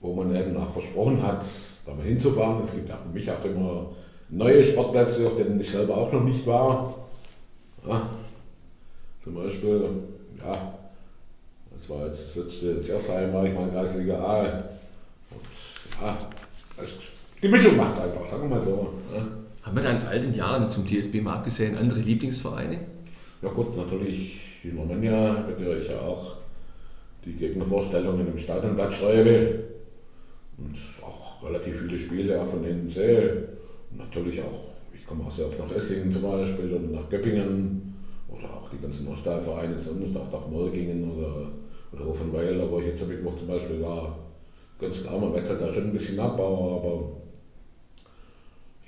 wo 0.00 0.14
man 0.14 0.34
eben 0.34 0.56
auch 0.56 0.70
versprochen 0.70 1.22
hat, 1.22 1.44
da 1.86 1.94
mal 1.94 2.04
hinzufahren. 2.04 2.62
Es 2.62 2.74
gibt 2.74 2.88
ja 2.88 2.96
für 2.96 3.08
mich 3.08 3.30
auch 3.30 3.44
immer 3.44 3.86
neue 4.28 4.62
Sportplätze, 4.62 5.26
auf 5.26 5.36
denen 5.36 5.58
ich 5.58 5.70
selber 5.70 5.96
auch 5.96 6.12
noch 6.12 6.24
nicht 6.24 6.46
war. 6.46 6.94
Ja, 7.88 8.10
zum 9.24 9.34
Beispiel, 9.34 9.82
ja, 10.38 10.74
das 11.80 11.88
war 11.88 12.06
jetzt, 12.06 12.36
jetzt, 12.36 12.62
jetzt 12.62 12.90
erste 12.90 13.32
war 13.32 13.44
ich 13.44 13.52
in 13.52 13.70
Kreisliga 13.72 14.18
A. 14.18 14.40
Und 15.30 16.00
ja, 16.00 16.18
das, 16.76 16.98
die 17.42 17.48
Mischung 17.48 17.76
macht 17.76 17.94
es 17.94 18.00
einfach, 18.02 18.26
sagen 18.26 18.42
wir 18.42 18.56
mal 18.56 18.60
so. 18.60 18.92
Ja. 19.14 19.26
Haben 19.62 19.76
wir 19.76 19.82
da 19.82 19.90
in 19.90 20.06
all 20.06 20.20
den 20.20 20.34
Jahren 20.34 20.68
zum 20.68 20.86
TSB 20.86 21.22
mal 21.22 21.36
abgesehen 21.36 21.76
andere 21.78 22.00
Lieblingsvereine? 22.00 22.80
Ja 23.42 23.48
gut, 23.50 23.76
natürlich 23.76 24.60
in 24.62 24.76
Romagna, 24.76 25.46
bei 25.46 25.52
der 25.52 25.78
ich 25.78 25.88
ja 25.88 26.00
auch 26.00 26.36
die 27.24 27.32
Gegnervorstellungen 27.32 28.26
im 28.26 28.38
Stadionblatt 28.38 28.92
schreibe 28.92 29.64
und 30.58 30.78
auch 31.02 31.42
relativ 31.42 31.80
viele 31.80 31.98
Spiele 31.98 32.40
auch 32.40 32.48
von 32.48 32.62
denen 32.62 32.88
sehe. 32.88 33.48
Und 33.90 33.98
natürlich 33.98 34.40
auch, 34.42 34.64
ich 34.92 35.06
komme 35.06 35.24
auch 35.24 35.30
sehr 35.30 35.46
oft 35.46 35.58
nach 35.58 35.74
Essingen 35.74 36.12
zum 36.12 36.22
Beispiel 36.22 36.72
oder 36.72 37.00
nach 37.00 37.08
Göppingen 37.08 37.94
oder 38.28 38.54
auch 38.54 38.68
die 38.70 38.82
ganzen 38.82 39.08
Osttalvereine 39.08 39.78
sonst, 39.78 40.16
auch 40.16 40.30
nach 40.30 40.48
Morgingen 40.48 41.10
oder, 41.10 41.48
oder 41.92 42.08
Offenweiler, 42.08 42.70
wo 42.70 42.80
ich 42.80 42.86
jetzt 42.86 43.02
am 43.02 43.08
Mittwoch 43.08 43.36
zum 43.36 43.48
Beispiel 43.48 43.82
war. 43.82 44.18
Ganz 44.78 45.02
klar, 45.02 45.18
man 45.18 45.34
wechselt 45.34 45.60
da 45.60 45.72
schon 45.72 45.84
ein 45.84 45.92
bisschen 45.92 46.18
ab, 46.20 46.34
aber 46.34 47.12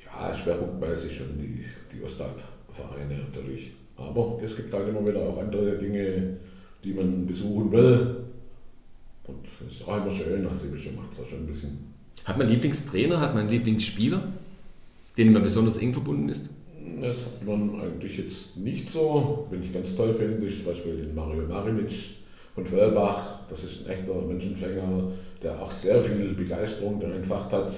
ja, 0.05 0.33
schwerpunktmäßig 0.33 1.17
schon 1.17 1.39
die, 1.39 1.65
die 1.93 2.03
Ostalb-Vereine 2.03 3.19
natürlich. 3.19 3.73
Aber 3.97 4.39
es 4.43 4.57
gibt 4.57 4.73
halt 4.73 4.89
immer 4.89 5.07
wieder 5.07 5.21
auch 5.21 5.39
andere 5.39 5.77
Dinge, 5.79 6.37
die 6.83 6.95
man 6.95 7.27
besuchen 7.27 7.71
will. 7.71 8.17
Und 9.25 9.47
es 9.67 9.75
ist 9.75 9.89
auch 9.89 9.99
immer 9.99 10.11
schön, 10.11 10.47
also 10.47 10.67
Mischung 10.67 10.97
macht 10.97 11.13
es 11.13 11.21
auch 11.21 11.29
schon 11.29 11.41
ein 11.41 11.47
bisschen. 11.47 11.93
Hat 12.25 12.39
man 12.39 12.49
Lieblingstrainer, 12.49 13.21
hat 13.21 13.35
man 13.35 13.49
Lieblingsspieler, 13.49 14.33
denen 15.17 15.33
man 15.33 15.43
besonders 15.43 15.79
eng 15.79 15.93
verbunden 15.93 16.29
ist? 16.29 16.51
Das 17.01 17.27
hat 17.27 17.47
man 17.47 17.81
eigentlich 17.81 18.17
jetzt 18.19 18.57
nicht 18.57 18.89
so. 18.91 19.47
Wenn 19.51 19.63
ich 19.63 19.73
ganz 19.73 19.95
toll 19.95 20.15
finde, 20.15 20.47
ist 20.47 20.59
zum 20.59 20.67
Beispiel 20.67 20.97
den 20.97 21.15
Mario 21.15 21.43
Marinic 21.43 22.22
von 22.55 22.65
Völlbach. 22.65 23.41
Das 23.49 23.65
ist 23.65 23.87
ein 23.87 23.93
echter 23.93 24.15
Menschenfänger, 24.15 25.11
der 25.43 25.61
auch 25.61 25.71
sehr 25.71 26.01
viel 26.01 26.35
Begeisterung 26.35 27.01
da 27.01 27.09
entfacht 27.09 27.53
hat. 27.53 27.73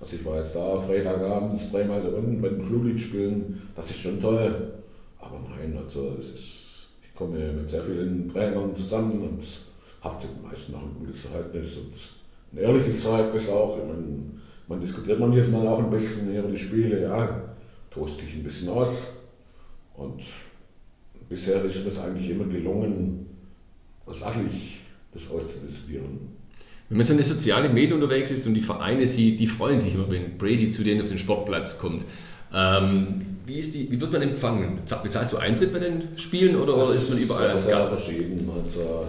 Also 0.00 0.16
ich 0.16 0.24
war 0.24 0.38
jetzt 0.38 0.54
da 0.54 0.76
Freitagabends 0.76 1.70
dreimal 1.70 2.02
da 2.02 2.08
unten 2.08 2.42
bei 2.42 2.48
den 2.48 2.98
spielen. 2.98 3.62
Das 3.74 3.90
ist 3.90 4.00
schon 4.00 4.20
toll. 4.20 4.72
Aber 5.18 5.40
nein, 5.48 5.78
also 5.82 6.16
es 6.18 6.30
ist, 6.30 6.88
ich 7.02 7.14
komme 7.14 7.38
mit 7.52 7.70
sehr 7.70 7.82
vielen 7.82 8.28
Trainern 8.28 8.74
zusammen 8.76 9.22
und 9.22 9.44
habe 10.02 10.18
zu 10.18 10.28
meisten 10.42 10.74
auch 10.74 10.82
ein 10.82 10.96
gutes 10.98 11.20
Verhältnis 11.22 11.78
und 11.78 11.92
ein 12.52 12.58
ehrliches 12.64 13.02
Verhältnis 13.02 13.48
auch. 13.48 13.78
Ich 13.78 13.84
meine, 13.84 14.04
man 14.68 14.80
diskutiert 14.80 15.18
man 15.18 15.32
jetzt 15.32 15.50
mal 15.50 15.66
auch 15.66 15.78
ein 15.78 15.90
bisschen 15.90 16.34
über 16.34 16.48
die 16.48 16.58
Spiele, 16.58 17.02
ja, 17.02 17.42
toast 17.90 18.20
sich 18.20 18.34
ein 18.34 18.44
bisschen 18.44 18.68
aus. 18.68 19.14
Und 19.94 20.22
bisher 21.28 21.64
ist 21.64 21.86
es 21.86 22.00
eigentlich 22.00 22.30
immer 22.30 22.44
gelungen, 22.44 23.33
sachlich 24.12 24.80
das 25.12 25.30
auszudiskutieren. 25.30 26.34
Wenn 26.88 26.98
man 26.98 27.06
so 27.06 27.12
in 27.12 27.18
den 27.18 27.26
sozialen 27.26 27.72
Medien 27.72 27.94
unterwegs 27.94 28.30
ist 28.30 28.46
und 28.46 28.54
die 28.54 28.60
Vereine 28.60 29.06
sieht, 29.06 29.40
die 29.40 29.46
freuen 29.46 29.80
sich 29.80 29.94
immer, 29.94 30.10
wenn 30.10 30.36
Brady 30.36 30.68
zu 30.68 30.84
denen 30.84 31.00
auf 31.00 31.08
den 31.08 31.18
Sportplatz 31.18 31.78
kommt. 31.78 32.04
Ähm, 32.52 33.24
wie, 33.46 33.58
ist 33.58 33.74
die, 33.74 33.90
wie 33.90 34.00
wird 34.00 34.12
man 34.12 34.22
empfangen? 34.22 34.80
Bezahlst 35.02 35.32
du 35.32 35.38
Eintritt 35.38 35.72
bei 35.72 35.78
den 35.78 36.16
Spielen 36.18 36.56
oder 36.56 36.76
das 36.76 36.96
ist 36.96 37.10
man 37.10 37.18
überall 37.18 37.50
als 37.50 37.66
Gast? 37.66 37.90
verschieden. 37.90 38.48
Also, 38.62 39.06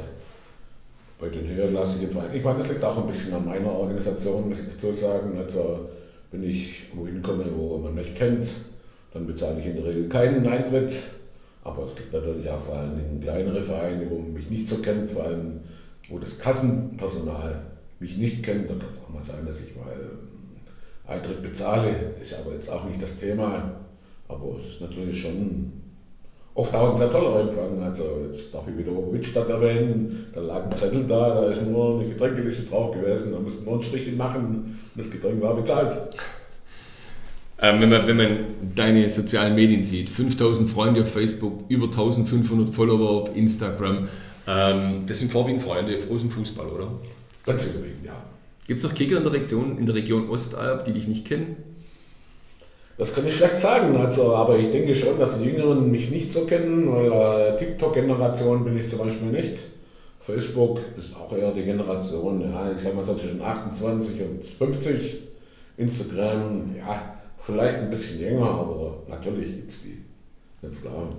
bei 1.20 1.30
den 1.30 1.48
höherklassigen 1.48 2.12
Vereinen. 2.12 2.36
Ich 2.36 2.44
meine, 2.44 2.60
das 2.60 2.70
liegt 2.70 2.84
auch 2.84 2.98
ein 2.98 3.08
bisschen 3.08 3.34
an 3.34 3.46
meiner 3.46 3.72
Organisation, 3.72 4.50
muss 4.50 4.60
ich 4.60 4.74
dazu 4.74 4.94
sagen. 4.94 5.38
Also, 5.38 5.90
wenn 6.32 6.44
ich 6.44 6.84
wohin 6.94 7.22
komme, 7.22 7.46
wo 7.56 7.78
man 7.78 7.94
mich 7.94 8.14
kennt, 8.16 8.48
dann 9.14 9.28
bezahle 9.28 9.60
ich 9.60 9.68
in 9.68 9.76
der 9.76 9.86
Regel 9.86 10.10
keinen 10.10 10.46
Eintritt. 10.48 10.92
Aber 11.66 11.84
es 11.84 11.96
gibt 11.96 12.14
natürlich 12.14 12.48
auch 12.48 12.60
vor 12.60 12.76
allem 12.76 13.20
kleinere 13.20 13.62
Vereine, 13.62 14.08
wo 14.10 14.20
man 14.20 14.34
mich 14.34 14.50
nicht 14.52 14.70
so 14.70 14.78
kennt, 14.78 15.10
vor 15.10 15.24
allem 15.24 15.62
wo 16.08 16.20
das 16.20 16.38
Kassenpersonal 16.38 17.60
mich 18.00 18.18
nicht 18.18 18.44
kennt. 18.44 18.70
Dann 18.70 18.78
kann 18.78 18.90
es 18.94 19.02
auch 19.02 19.10
mal 19.10 19.24
sein, 19.24 19.48
dass 19.48 19.62
ich 19.62 19.76
mal 19.76 19.92
ähm, 19.92 20.30
Eintritt 21.08 21.42
bezahle. 21.42 22.14
Ist 22.22 22.36
aber 22.36 22.54
jetzt 22.54 22.72
auch 22.72 22.86
nicht 22.86 23.02
das 23.02 23.18
Thema. 23.18 23.82
Aber 24.28 24.56
es 24.60 24.68
ist 24.68 24.82
natürlich 24.82 25.20
schon 25.20 25.72
oft 26.54 26.74
auch 26.76 26.92
ein 26.92 26.98
sehr 26.98 27.10
toller 27.10 27.42
Empfang. 27.42 27.82
Also 27.82 28.28
jetzt 28.32 28.54
darf 28.54 28.68
ich 28.68 28.78
wieder 28.78 28.92
Wittstadt 29.12 29.50
erwähnen, 29.50 30.28
da 30.36 30.42
lag 30.42 30.66
ein 30.66 30.72
Zettel 30.72 31.06
da, 31.08 31.42
da 31.42 31.50
ist 31.50 31.66
nur 31.66 32.00
eine 32.00 32.10
Getränkeliste 32.10 32.64
drauf 32.64 32.94
gewesen, 32.94 33.32
da 33.32 33.40
mussten 33.40 33.66
wir 33.66 33.74
einen 33.74 33.82
Strich 33.82 34.16
machen 34.16 34.80
und 34.94 35.04
das 35.04 35.10
Getränk 35.10 35.42
war 35.42 35.56
bezahlt. 35.56 36.16
Ähm, 37.62 37.80
wenn, 37.80 37.90
man, 37.90 38.08
wenn 38.08 38.18
man 38.18 38.38
deine 38.76 39.08
sozialen 39.08 39.56
Medien 39.56 39.84
sieht, 39.84 40.10
5000 40.10 40.70
Freunde 40.70 41.02
auf 41.02 41.12
Facebook, 41.12 41.64
über 41.70 41.86
1500 41.86 42.70
Follower 42.70 43.22
auf 43.22 43.36
Instagram, 43.36 44.10
ähm, 44.48 45.04
das 45.08 45.20
sind 45.20 45.32
vorwiegend 45.32 45.62
Freunde 45.62 45.98
aus 46.12 46.22
dem 46.22 46.30
Fußball, 46.30 46.68
oder? 46.68 46.92
Ganz 47.46 47.66
überwiegend, 47.66 48.06
ja. 48.06 48.14
Gibt 48.68 48.80
es 48.80 48.84
noch 48.84 48.94
Kicker 48.94 49.18
in 49.18 49.24
der, 49.24 49.32
Region, 49.32 49.78
in 49.78 49.86
der 49.86 49.96
Region 49.96 50.30
Ostalb, 50.30 50.84
die 50.86 50.92
dich 50.92 51.08
nicht 51.08 51.26
kennen? 51.26 51.56
Das 52.98 53.14
kann 53.14 53.28
ich 53.28 53.36
schlecht 53.36 53.60
sagen, 53.60 53.96
also, 53.98 54.36
aber 54.36 54.58
ich 54.58 54.72
denke 54.72 54.96
schon, 54.96 55.20
dass 55.20 55.38
die 55.38 55.46
Jüngeren 55.46 55.92
mich 55.92 56.12
nicht 56.12 56.32
so 56.32 56.46
kennen, 56.46 56.92
weil 56.92 57.12
äh, 57.12 57.58
TikTok-Generation 57.58 58.64
bin 58.64 58.78
ich 58.78 58.90
zum 58.90 59.00
Beispiel 59.00 59.28
nicht. 59.28 59.58
Facebook 60.20 60.80
ist 60.98 61.16
auch 61.16 61.32
eher 61.38 61.52
die 61.52 61.64
Generation, 61.64 62.42
ja, 62.42 62.72
ich 62.76 62.82
sag 62.82 62.96
mal 62.96 63.06
so 63.06 63.16
zwischen 63.16 63.42
28 63.42 64.22
und 64.22 64.46
50. 64.46 65.18
Instagram, 65.78 66.76
ja, 66.78 67.15
vielleicht 67.46 67.78
ein 67.78 67.90
bisschen 67.90 68.20
jünger, 68.20 68.50
aber 68.50 69.04
natürlich 69.08 69.56
gibt 69.56 69.72
es 69.72 69.82
die, 69.84 69.98
ganz 70.62 70.82
klar. 70.82 71.10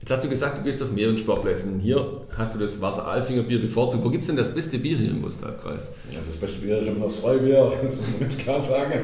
Jetzt 0.00 0.10
hast 0.10 0.24
du 0.24 0.28
gesagt, 0.28 0.58
du 0.58 0.62
gehst 0.62 0.82
auf 0.82 0.92
mehreren 0.92 1.16
Sportplätzen. 1.16 1.80
Hier 1.80 2.26
hast 2.36 2.54
du 2.54 2.58
das 2.58 2.78
Wasser-Alfinger-Bier 2.82 3.62
bevorzugt. 3.62 4.04
Wo 4.04 4.10
gibt 4.10 4.22
es 4.22 4.26
denn 4.26 4.36
das 4.36 4.54
beste 4.54 4.76
Bier 4.76 4.98
hier 4.98 5.12
im 5.12 5.24
Ostalbkreis? 5.24 5.94
Also 6.08 6.30
das 6.30 6.36
beste 6.36 6.58
Bier 6.58 6.78
ist 6.78 6.88
immer 6.88 7.06
das 7.06 7.16
Freibier, 7.16 7.72
das 7.82 7.96
muss 7.96 8.10
man 8.10 8.20
ganz 8.20 8.36
klar 8.36 8.60
sagen. 8.60 9.00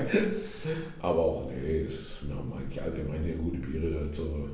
Aber 1.01 1.19
auch, 1.19 1.51
nee, 1.51 1.81
es, 1.87 2.19
haben 2.29 2.53
eigentlich 2.53 2.83
allgemein 2.83 3.25
hier 3.25 3.37
gute 3.37 3.57
Biere. 3.57 3.99
Also, 4.07 4.49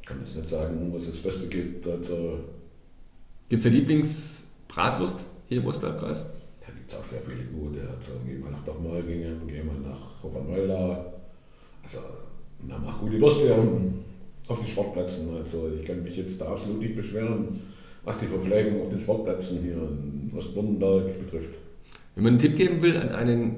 ich 0.00 0.06
kann 0.06 0.18
jetzt 0.18 0.36
nicht 0.36 0.48
sagen, 0.48 0.92
was 0.92 1.02
es 1.02 1.10
das 1.10 1.18
Beste 1.18 1.46
gibt. 1.46 1.86
Also, 1.86 2.40
gibt 3.48 3.60
es 3.60 3.66
eine 3.66 3.76
Lieblingsbratwurst 3.76 5.20
hier 5.48 5.58
im 5.58 5.66
Ostalbkreis? 5.66 6.26
Gibt 6.84 6.92
es 6.92 6.98
auch 6.98 7.04
sehr 7.04 7.20
viele 7.22 7.44
gute. 7.44 7.80
Also, 7.96 8.12
gehen 8.26 8.44
wir 8.44 8.50
nach 8.50 8.62
Dorfmalgingen, 8.64 9.48
gehen 9.48 9.64
wir 9.64 9.88
nach 9.88 10.22
Hofermeuler. 10.22 11.14
Also, 11.82 11.98
haben 12.70 12.86
auch 12.86 13.00
gute 13.00 13.18
Würste 13.18 13.54
auf 14.48 14.58
den 14.58 14.66
Sportplätzen. 14.66 15.28
Also 15.42 15.70
ich 15.78 15.86
kann 15.86 16.02
mich 16.02 16.16
jetzt 16.16 16.38
da 16.40 16.46
absolut 16.46 16.80
nicht 16.80 16.94
beschweren, 16.94 17.60
was 18.04 18.20
die 18.20 18.26
Verpflegung 18.26 18.82
auf 18.82 18.90
den 18.90 19.00
Sportplätzen 19.00 19.60
hier 19.62 19.74
in 19.74 20.30
Ostbürnberg 20.36 21.06
betrifft. 21.24 21.54
Wenn 22.14 22.24
man 22.24 22.32
einen 22.34 22.40
Tipp 22.40 22.56
geben 22.56 22.82
will 22.82 22.96
an 22.98 23.08
einen 23.08 23.56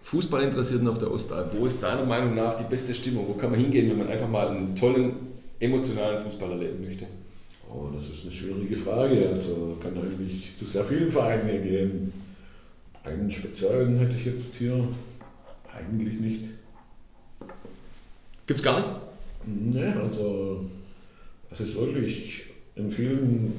Fußballinteressierten 0.00 0.86
auf 0.86 0.98
der 0.98 1.10
Ostalb, 1.10 1.52
wo 1.58 1.66
ist 1.66 1.82
deiner 1.82 2.04
Meinung 2.04 2.36
nach 2.36 2.56
die 2.56 2.70
beste 2.70 2.94
Stimmung? 2.94 3.26
Wo 3.28 3.34
kann 3.34 3.50
man 3.50 3.58
hingehen, 3.58 3.90
wenn 3.90 3.98
man 3.98 4.08
einfach 4.08 4.28
mal 4.28 4.48
einen 4.48 4.76
tollen, 4.76 5.14
emotionalen 5.58 6.20
Fußball 6.20 6.52
erleben 6.52 6.84
möchte? 6.84 7.06
Oh, 7.68 7.88
das 7.92 8.08
ist 8.08 8.22
eine 8.22 8.32
schwierige 8.32 8.76
Frage. 8.76 9.28
Also 9.30 9.76
kann 9.82 9.98
eigentlich 9.98 10.54
zu 10.56 10.64
sehr 10.64 10.84
vielen 10.84 11.10
Vereinen 11.10 11.62
gehen. 11.62 12.12
Einen 13.04 13.30
speziellen 13.30 13.98
hätte 13.98 14.16
ich 14.16 14.26
jetzt 14.26 14.54
hier 14.56 14.86
eigentlich 15.72 16.20
nicht. 16.20 16.44
Gibt 18.46 18.58
es 18.58 18.64
gar 18.64 18.78
nicht? 18.78 18.88
Ne, 19.46 19.94
also 20.00 20.64
es 21.50 21.60
ist 21.60 21.76
wirklich 21.76 22.44
in 22.74 22.90
vielen, 22.90 23.52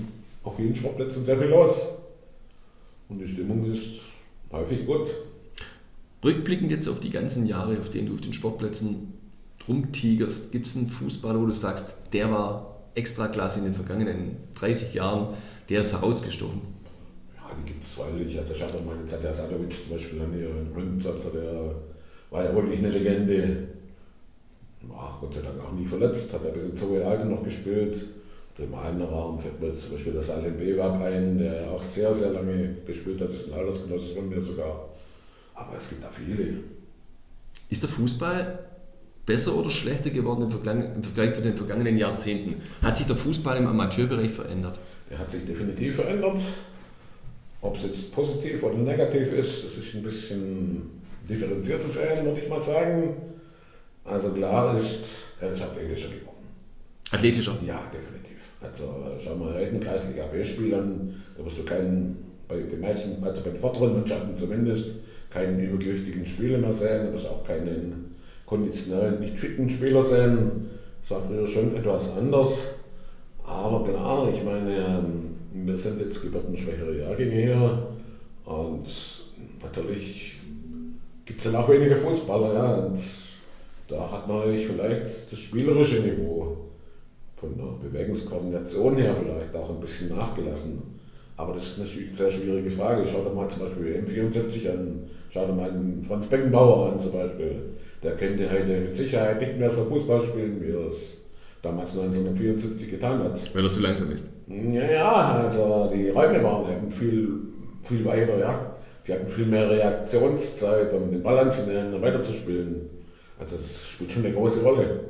auf 0.43 0.57
vielen 0.57 0.75
Sportplätzen 0.75 1.25
sehr 1.25 1.37
viel 1.37 1.47
los. 1.47 1.87
Und 3.07 3.19
die 3.19 3.27
Stimmung 3.27 3.69
ist 3.71 4.01
häufig 4.51 4.85
gut. 4.85 5.09
Rückblickend 6.23 6.71
jetzt 6.71 6.87
auf 6.87 6.99
die 6.99 7.09
ganzen 7.09 7.47
Jahre, 7.47 7.79
auf 7.79 7.89
denen 7.89 8.07
du 8.07 8.13
auf 8.13 8.21
den 8.21 8.33
Sportplätzen 8.33 9.13
rumtigerst, 9.67 10.51
gibt 10.51 10.67
es 10.67 10.75
einen 10.75 10.89
Fußballer, 10.89 11.39
wo 11.39 11.45
du 11.45 11.53
sagst, 11.53 11.97
der 12.13 12.31
war 12.31 12.81
extra 12.95 13.27
klasse 13.27 13.59
in 13.59 13.65
den 13.65 13.73
vergangenen 13.73 14.37
30 14.55 14.93
Jahren, 14.93 15.35
der 15.69 15.81
ist 15.81 15.93
herausgestochen? 15.93 16.61
Die 17.57 17.71
gibt 17.71 17.83
es, 17.83 17.97
weil 17.97 18.21
ich, 18.21 18.37
also 18.37 18.53
ich 18.53 18.61
hatte 18.61 18.81
meine 18.83 19.05
Zadja 19.05 19.33
Sadovic 19.33 19.73
zum 19.73 19.91
Beispiel 19.91 20.21
an 20.21 20.33
hier 20.33 20.49
in 20.49 20.71
Ründensatz, 20.75 21.31
der 21.31 21.75
war 22.29 22.43
ja 22.43 22.53
wirklich 22.53 22.79
eine 22.79 22.89
Legende 22.89 23.67
war 24.87 25.17
Gott 25.19 25.33
sei 25.33 25.41
Dank 25.41 25.55
auch 25.61 25.73
nie 25.73 25.85
verletzt, 25.85 26.33
hat 26.33 26.43
er 26.45 26.51
bis 26.51 26.65
ins 26.65 26.81
hohe 26.81 27.05
Alter 27.05 27.25
noch 27.25 27.43
gespielt. 27.43 27.97
Im 28.57 28.75
einen 28.75 29.01
Raum 29.01 29.39
fällt 29.39 29.61
mir 29.61 29.73
zum 29.73 29.93
Beispiel 29.93 30.11
das 30.11 30.29
Alan 30.29 30.57
Bewab 30.57 31.01
ein, 31.01 31.37
der 31.37 31.71
auch 31.71 31.81
sehr, 31.81 32.13
sehr 32.13 32.31
lange 32.31 32.75
gespielt 32.85 33.21
hat, 33.21 33.29
das 33.29 33.37
ist 33.37 33.47
ein 33.47 33.53
Altersgenosse 33.53 34.15
von 34.15 34.27
mir 34.27 34.41
sogar. 34.41 34.89
Aber 35.53 35.77
es 35.77 35.87
gibt 35.87 36.03
da 36.03 36.09
viele. 36.09 36.55
Ist 37.69 37.81
der 37.81 37.89
Fußball 37.89 38.59
besser 39.25 39.55
oder 39.55 39.69
schlechter 39.69 40.09
geworden 40.09 40.41
im 40.41 40.51
Vergleich, 40.51 40.93
im 40.93 41.01
Vergleich 41.01 41.33
zu 41.33 41.41
den 41.41 41.55
vergangenen 41.55 41.97
Jahrzehnten? 41.97 42.61
Hat 42.81 42.97
sich 42.97 43.07
der 43.07 43.15
Fußball 43.15 43.55
im 43.55 43.67
Amateurbereich 43.67 44.31
verändert? 44.31 44.77
Er 45.09 45.19
hat 45.19 45.31
sich 45.31 45.45
definitiv 45.45 45.95
verändert. 45.95 46.41
Ob 47.61 47.75
es 47.75 47.83
jetzt 47.83 48.15
positiv 48.15 48.63
oder 48.63 48.77
negativ 48.77 49.33
ist, 49.33 49.65
das 49.65 49.77
ist 49.77 49.95
ein 49.95 50.03
bisschen 50.03 51.01
differenziert 51.27 51.81
zu 51.81 51.89
sehen, 51.89 52.25
würde 52.25 52.39
ich 52.39 52.49
mal 52.49 52.61
sagen. 52.61 53.15
Also 54.05 54.29
klar 54.31 54.77
ist, 54.77 54.99
er 55.41 55.51
ist 55.51 55.61
athletischer 55.61 56.09
geworden. 56.09 56.47
Athletischer? 57.11 57.57
Ja, 57.65 57.83
definitiv. 57.93 58.49
Also 58.61 59.17
schau 59.23 59.35
mal 59.35 59.53
reiten 59.53 59.79
Kreisliga 59.79 60.25
B-Spielern, 60.27 61.21
da 61.37 61.45
wirst 61.45 61.59
du 61.59 61.63
keinen, 61.63 62.17
bei 62.47 62.57
den 62.57 62.79
meisten, 62.79 63.23
also 63.23 63.41
bei 63.41 63.51
den 63.51 63.59
vorderen 63.59 63.93
Mannschaften 63.93 64.35
zumindest, 64.35 64.91
keinen 65.29 65.59
übergewichtigen 65.59 66.25
Spieler 66.25 66.57
mehr 66.57 66.73
sehen, 66.73 67.07
du 67.07 67.13
wirst 67.13 67.27
auch 67.27 67.45
keinen 67.45 68.15
konditionellen, 68.45 69.19
nicht 69.19 69.37
fitten 69.37 69.69
Spieler 69.69 70.01
sehen. 70.01 70.69
Das 71.01 71.11
war 71.11 71.21
früher 71.21 71.47
schon 71.47 71.75
etwas 71.75 72.17
anders. 72.17 72.75
Aber 73.45 73.83
klar, 73.83 74.29
ich 74.33 74.43
meine, 74.43 74.75
ähm, 74.75 75.28
wir 75.53 75.77
sind 75.77 75.99
jetzt 75.99 76.21
geburtenschwächere 76.21 76.97
Jahrgänge 76.97 77.31
hier 77.31 77.87
und 78.45 78.87
natürlich 79.61 80.39
gibt 81.25 81.39
es 81.39 81.51
dann 81.51 81.61
auch 81.61 81.69
weniger 81.69 81.95
Fußballer. 81.95 82.53
Ja, 82.53 82.73
und 82.75 82.99
da 83.87 84.11
hat 84.11 84.27
man 84.27 84.57
vielleicht 84.57 85.31
das 85.31 85.39
spielerische 85.39 86.01
Niveau 86.01 86.57
von 87.35 87.55
der 87.57 87.89
Bewegungskoordination 87.89 88.97
her 88.97 89.13
vielleicht 89.13 89.55
auch 89.55 89.69
ein 89.69 89.79
bisschen 89.79 90.15
nachgelassen. 90.15 90.81
Aber 91.37 91.53
das 91.53 91.67
ist 91.67 91.77
natürlich 91.79 92.09
eine 92.09 92.17
sehr 92.17 92.31
schwierige 92.31 92.69
Frage. 92.69 93.07
Schau 93.07 93.23
dir 93.23 93.33
mal 93.33 93.47
zum 93.47 93.61
Beispiel 93.61 94.03
M74 94.05 94.71
an, 94.71 95.09
schau 95.29 95.45
dir 95.45 95.53
mal 95.53 95.71
einen 95.71 96.03
Franz 96.03 96.27
Beckenbauer 96.27 96.91
an 96.91 96.99
zum 96.99 97.13
Beispiel. 97.13 97.55
Der 98.03 98.17
könnte 98.17 98.49
heute 98.51 98.79
mit 98.79 98.95
Sicherheit 98.95 99.39
nicht 99.39 99.57
mehr 99.57 99.69
so 99.69 99.85
Fußball 99.85 100.21
spielen, 100.21 100.61
wie 100.61 100.71
er 100.71 100.87
es 100.87 101.21
damals 101.61 101.91
1974 101.91 102.91
getan 102.91 103.23
hat. 103.23 103.55
Weil 103.55 103.63
er 103.63 103.71
zu 103.71 103.81
langsam 103.81 104.11
ist. 104.11 104.31
Ja, 104.49 104.91
ja, 104.91 105.13
also 105.43 105.91
die 105.93 106.09
Räume 106.09 106.43
waren 106.43 106.71
eben 106.71 106.91
viel, 106.91 107.29
viel 107.83 108.03
weiter, 108.03 108.39
ja. 108.39 108.75
Die 109.05 109.13
hatten 109.13 109.27
viel 109.27 109.45
mehr 109.45 109.69
Reaktionszeit, 109.69 110.91
um 110.93 111.11
den 111.11 111.21
Ball 111.21 111.39
anzunehmen 111.39 111.93
und 111.93 112.01
weiterzuspielen. 112.01 112.89
Also 113.39 113.57
das 113.57 113.87
spielt 113.87 114.11
schon 114.11 114.25
eine 114.25 114.33
große 114.33 114.61
Rolle. 114.63 115.01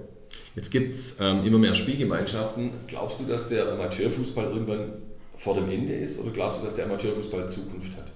Jetzt 0.56 0.72
gibt 0.72 0.94
es 0.94 1.18
ähm, 1.20 1.44
immer 1.46 1.58
mehr 1.58 1.74
Spielgemeinschaften. 1.74 2.72
Glaubst 2.88 3.20
du, 3.20 3.26
dass 3.26 3.48
der 3.48 3.72
Amateurfußball 3.72 4.46
irgendwann 4.52 4.94
vor 5.36 5.56
dem 5.56 5.70
Ende 5.70 5.94
ist 5.94 6.20
oder 6.22 6.32
glaubst 6.32 6.60
du, 6.60 6.66
dass 6.66 6.76
der 6.76 6.86
Amateurfußball 6.86 7.48
Zukunft 7.48 7.96
hat? 7.98 8.12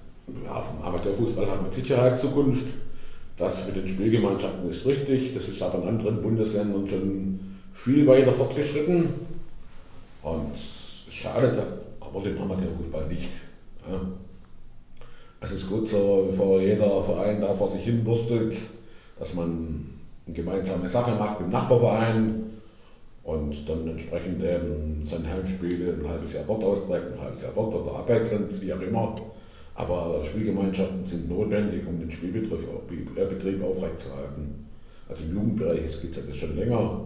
Ja, 0.46 0.62
vom 0.62 0.82
Amateurfußball 0.82 1.50
hat 1.50 1.64
mit 1.64 1.74
Sicherheit 1.74 2.20
Zukunft. 2.20 2.66
Das 3.38 3.66
mit 3.66 3.78
den 3.78 3.88
Spielgemeinschaften 3.88 4.70
ist 4.70 4.86
richtig. 4.86 5.34
Das 5.34 5.48
ist 5.48 5.62
aber 5.62 5.82
in 5.82 5.88
anderen 5.88 6.22
Bundesländern 6.22 6.88
schon 6.88 7.40
viel 7.74 8.06
weiter 8.06 8.32
fortgeschritten. 8.32 9.10
Und 10.22 10.83
es 11.14 11.20
schadet 11.20 11.58
aber 12.00 12.22
dem 12.22 12.42
Amateurfußball 12.42 13.08
nicht. 13.08 13.32
Ja. 13.88 14.02
Es 15.42 15.52
ist 15.52 15.70
gut 15.70 15.88
so, 15.88 16.26
bevor 16.28 16.60
jeder 16.60 17.04
Verein 17.04 17.40
da 17.40 17.54
vor 17.54 17.70
sich 17.70 17.84
hin 17.84 18.06
wurstelt, 18.06 18.56
dass 19.20 19.34
man 19.34 19.86
eine 20.26 20.36
gemeinsame 20.36 20.88
Sache 20.88 21.16
macht 21.16 21.42
im 21.42 21.50
Nachbarverein 21.50 22.44
und 23.24 23.70
dann 23.70 23.88
entsprechend 23.88 24.42
ähm, 24.44 25.06
seine 25.06 25.30
Heimspiele 25.30 25.94
ein 25.94 26.10
halbes 26.10 26.34
Jahr 26.34 26.46
dort 26.48 26.64
austrägt, 26.64 27.14
ein 27.14 27.22
halbes 27.22 27.44
Jahr 27.44 27.52
dort 27.54 27.74
oder 27.74 27.96
abwechselnd, 28.00 28.62
wie 28.62 28.74
auch 28.74 28.82
immer. 28.82 29.16
Aber 29.76 30.24
Spielgemeinschaften 30.24 31.04
sind 31.04 31.30
notwendig, 31.30 31.86
um 31.88 32.00
den 32.00 32.10
Spielbetrieb, 32.10 33.18
äh, 33.18 33.26
Betrieb 33.26 33.64
aufrechtzuerhalten. 33.64 34.66
Also 35.10 35.24
im 35.26 35.36
Jugendbereich 35.36 36.02
gibt 36.02 36.16
es 36.16 36.24
ja 36.24 36.28
das 36.28 36.38
schon 36.38 36.56
länger 36.56 37.06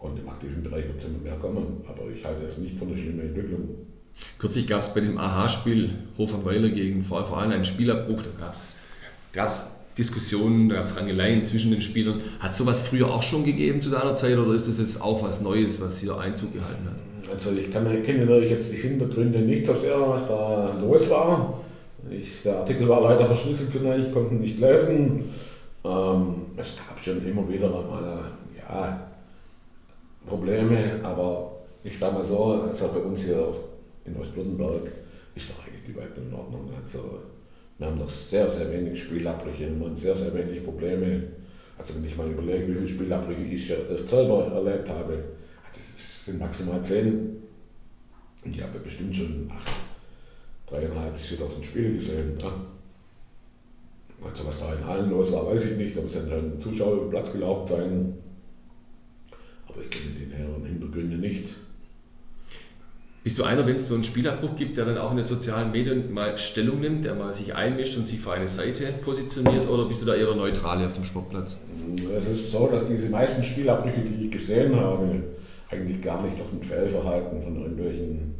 und 0.00 0.18
im 0.18 0.28
aktiven 0.28 0.62
Bereich 0.62 0.86
wird 0.86 0.98
es 0.98 1.04
immer 1.06 1.18
mehr 1.18 1.36
kommen. 1.36 1.84
Aber 1.86 2.10
ich 2.10 2.24
halte 2.24 2.44
es 2.44 2.58
nicht 2.58 2.78
für 2.78 2.86
eine 2.86 2.96
schlimme 2.96 3.22
Entwicklung. 3.22 3.68
Kürzlich 4.38 4.66
gab 4.66 4.80
es 4.80 4.92
bei 4.92 5.00
dem 5.00 5.18
AHA-Spiel 5.18 5.90
Hofernweiler 6.18 6.70
gegen 6.70 7.04
VfV 7.04 7.34
einen 7.34 7.64
Spielabbruch. 7.64 8.22
Da 8.22 8.52
gab 9.32 9.48
es 9.48 9.70
Diskussionen, 9.96 10.68
da 10.68 10.76
gab 10.76 10.84
es 10.84 10.96
Rangeleien 10.96 11.44
zwischen 11.44 11.70
den 11.70 11.80
Spielern. 11.80 12.20
Hat 12.38 12.54
sowas 12.54 12.80
früher 12.80 13.12
auch 13.12 13.22
schon 13.22 13.44
gegeben 13.44 13.80
zu 13.82 13.90
deiner 13.90 14.12
Zeit 14.12 14.36
oder 14.38 14.54
ist 14.54 14.68
das 14.68 14.78
jetzt 14.78 15.02
auch 15.02 15.22
was 15.22 15.40
Neues, 15.40 15.80
was 15.80 15.98
hier 15.98 16.18
Einzug 16.18 16.54
gehalten 16.54 16.86
hat? 16.86 17.30
Also 17.32 17.52
ich, 17.52 17.70
kann, 17.70 17.86
ich 17.94 18.02
kenne 18.04 18.24
natürlich 18.24 18.50
jetzt 18.50 18.72
die 18.72 18.78
Hintergründe 18.78 19.40
nicht 19.40 19.66
so 19.66 19.74
sehr, 19.74 20.00
was 20.00 20.26
da 20.26 20.72
los 20.80 21.08
war. 21.10 21.60
Ich, 22.10 22.42
der 22.42 22.58
Artikel 22.58 22.88
war 22.88 23.02
leider 23.02 23.26
verschlüsselt 23.26 23.74
mich, 23.74 24.06
ich 24.06 24.12
konnte 24.12 24.34
ihn 24.34 24.40
nicht 24.40 24.58
lesen. 24.58 25.24
Ähm, 25.84 26.34
es 26.56 26.76
gab 26.76 26.98
schon 27.02 27.24
immer 27.24 27.48
wieder 27.48 27.68
mal 27.68 28.32
ja, 28.58 29.09
Probleme, 30.26 31.00
aber 31.02 31.60
ich 31.82 31.98
sage 31.98 32.14
mal 32.14 32.24
so, 32.24 32.44
also 32.68 32.88
bei 32.88 33.00
uns 33.00 33.24
hier 33.24 33.52
in 34.04 34.16
Ostwürttemberg 34.16 34.90
ist 35.34 35.50
doch 35.50 35.66
eigentlich 35.66 35.84
die 35.86 35.96
Welt 35.96 36.16
in 36.16 36.32
Ordnung. 36.34 36.70
Also, 36.80 37.20
wir 37.78 37.86
haben 37.86 37.98
noch 37.98 38.08
sehr, 38.10 38.48
sehr 38.48 38.70
wenig 38.70 39.02
Spielabbrüche 39.02 39.68
und 39.68 39.98
sehr, 39.98 40.14
sehr 40.14 40.34
wenig 40.34 40.62
Probleme. 40.62 41.22
Also 41.78 41.94
wenn 41.94 42.04
ich 42.04 42.14
mal 42.14 42.30
überlege, 42.30 42.68
wie 42.68 42.74
viele 42.74 42.88
Spielabbrüche 42.88 43.40
ich 43.40 43.66
selber 43.66 44.46
erlebt 44.52 44.86
habe, 44.90 45.24
das 45.72 46.26
sind 46.26 46.38
maximal 46.38 46.82
zehn. 46.84 47.38
Und 48.44 48.54
ich 48.54 48.62
habe 48.62 48.78
bestimmt 48.80 49.16
schon 49.16 49.50
acht, 49.50 49.72
dreieinhalb 50.66 51.14
bis 51.14 51.28
4.000 51.28 51.62
Spiele 51.62 51.94
gesehen. 51.94 52.38
Ja. 52.38 52.52
Also 54.22 54.46
was 54.46 54.60
da 54.60 54.74
in 54.74 54.84
Hallen 54.84 55.08
los 55.08 55.32
war, 55.32 55.46
weiß 55.46 55.64
ich 55.64 55.78
nicht, 55.78 55.96
es 55.96 56.12
sind 56.12 56.30
dann 56.30 56.60
Zuschauer 56.60 57.08
Platz 57.08 57.32
gelaufen 57.32 57.66
sein. 57.66 58.14
Aber 59.72 59.82
ich 59.82 59.90
kenne 59.90 60.14
die 60.18 60.26
näheren 60.26 60.64
Hintergründe 60.64 61.16
nicht. 61.16 61.54
Bist 63.22 63.38
du 63.38 63.44
einer, 63.44 63.66
wenn 63.66 63.76
es 63.76 63.88
so 63.88 63.94
einen 63.94 64.04
Spielabbruch 64.04 64.56
gibt, 64.56 64.78
der 64.78 64.86
dann 64.86 64.96
auch 64.96 65.10
in 65.10 65.18
den 65.18 65.26
sozialen 65.26 65.70
Medien 65.72 66.12
mal 66.12 66.38
Stellung 66.38 66.80
nimmt, 66.80 67.04
der 67.04 67.14
mal 67.14 67.34
sich 67.34 67.54
einmischt 67.54 67.98
und 67.98 68.08
sich 68.08 68.18
für 68.18 68.32
eine 68.32 68.48
Seite 68.48 68.94
positioniert 69.04 69.68
oder 69.68 69.84
bist 69.84 70.00
du 70.00 70.06
da 70.06 70.14
eher 70.14 70.34
neutral 70.34 70.84
auf 70.84 70.94
dem 70.94 71.04
Sportplatz? 71.04 71.60
Es 72.16 72.28
ist 72.28 72.50
so, 72.50 72.66
dass 72.68 72.88
diese 72.88 73.10
meisten 73.10 73.42
Spielabbrüche, 73.42 74.00
die 74.00 74.24
ich 74.24 74.30
gesehen 74.30 74.74
habe, 74.74 75.22
eigentlich 75.68 76.00
gar 76.00 76.22
nicht 76.22 76.40
auf 76.40 76.50
ein 76.50 76.62
Fehlverhalten 76.62 77.42
von 77.42 77.60
irgendwelchen 77.60 78.34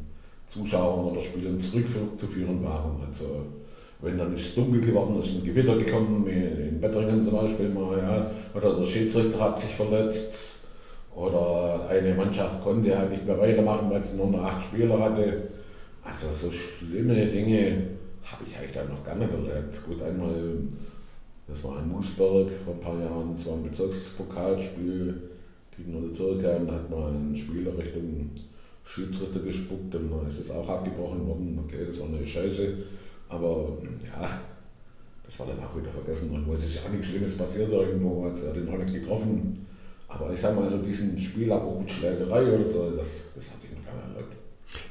Zuschauern 0.49 1.13
oder 1.13 1.21
Spielern 1.21 1.61
zurückzuführen 1.61 2.65
waren. 2.65 3.03
Also 3.07 3.45
wenn 4.01 4.17
dann 4.17 4.35
ist 4.35 4.47
es 4.47 4.55
dunkel 4.55 4.81
geworden 4.81 5.21
ist, 5.21 5.35
ein 5.35 5.45
Gewitter 5.45 5.77
gekommen, 5.77 6.25
wie 6.27 6.31
in 6.31 6.81
Bettringen 6.81 7.23
zum 7.23 7.35
Beispiel 7.35 7.69
mal, 7.69 7.99
ja, 7.99 8.31
oder 8.55 8.77
der 8.77 8.85
Schiedsrichter 8.85 9.39
hat 9.39 9.61
sich 9.61 9.71
verletzt, 9.71 10.60
oder 11.15 11.89
eine 11.89 12.15
Mannschaft 12.15 12.61
konnte 12.61 12.97
halt 12.97 13.11
nicht 13.11 13.27
mehr 13.27 13.39
weitermachen, 13.39 13.91
weil 13.91 14.03
sie 14.03 14.17
nur 14.17 14.29
noch 14.29 14.45
acht 14.45 14.63
Spieler 14.63 14.99
hatte. 14.99 15.49
Also 16.03 16.29
so 16.33 16.51
schlimme 16.51 17.27
Dinge 17.27 17.83
habe 18.25 18.45
ich 18.47 18.57
eigentlich 18.57 18.73
dann 18.73 18.89
noch 18.89 19.05
gar 19.05 19.17
nicht 19.17 19.31
erlebt. 19.31 19.83
Gut, 19.87 20.03
einmal, 20.03 20.35
das 21.47 21.65
war 21.65 21.81
in 21.81 21.89
Moosberg 21.89 22.51
vor 22.65 22.75
ein 22.75 22.81
paar 22.81 22.99
Jahren, 23.01 23.35
das 23.37 23.47
war 23.47 23.55
ein 23.55 23.65
Bezirkspokalspiel 23.65 25.23
gegen 25.77 26.11
die 26.11 26.17
Türkei 26.17 26.57
und 26.57 26.69
da 26.69 26.75
hat 26.75 26.91
man 26.91 27.09
einen 27.09 27.37
Spieler 27.37 27.77
Richtung 27.77 28.31
Schiedsrichter 28.85 29.41
gespuckt 29.41 29.95
und 29.95 30.11
dann 30.11 30.29
ist 30.29 30.41
das 30.41 30.51
auch 30.51 30.69
abgebrochen 30.69 31.27
worden. 31.27 31.59
Okay, 31.65 31.85
das 31.87 32.01
war 32.01 32.09
eine 32.09 32.27
Scheiße. 32.27 32.75
Aber 33.29 33.79
ja, 34.05 34.41
das 35.25 35.39
war 35.39 35.47
dann 35.47 35.63
auch 35.63 35.77
wieder 35.77 35.91
vergessen. 35.91 36.31
Und 36.31 36.47
wo 36.49 36.55
es 36.55 36.65
ist 36.65 36.83
ja 36.83 36.91
nichts 36.91 37.07
Schlimmes 37.07 37.37
passiert 37.37 37.71
irgendwo, 37.71 38.25
hat 38.25 38.43
er 38.43 38.53
den 38.53 38.69
auch 38.69 38.79
nicht 38.79 38.95
getroffen. 38.95 39.67
Aber 40.11 40.33
ich 40.33 40.41
sag 40.41 40.57
mal 40.57 40.69
so 40.69 40.79
diesen 40.79 41.17
Spielabbruch, 41.17 41.89
Schlägerei 41.89 42.43
oder 42.43 42.69
so, 42.69 42.91
das, 42.91 43.09
das 43.35 43.45
hat 43.47 43.63
ihn 43.63 43.83
keiner 43.85 44.13
erlebt. 44.13 44.35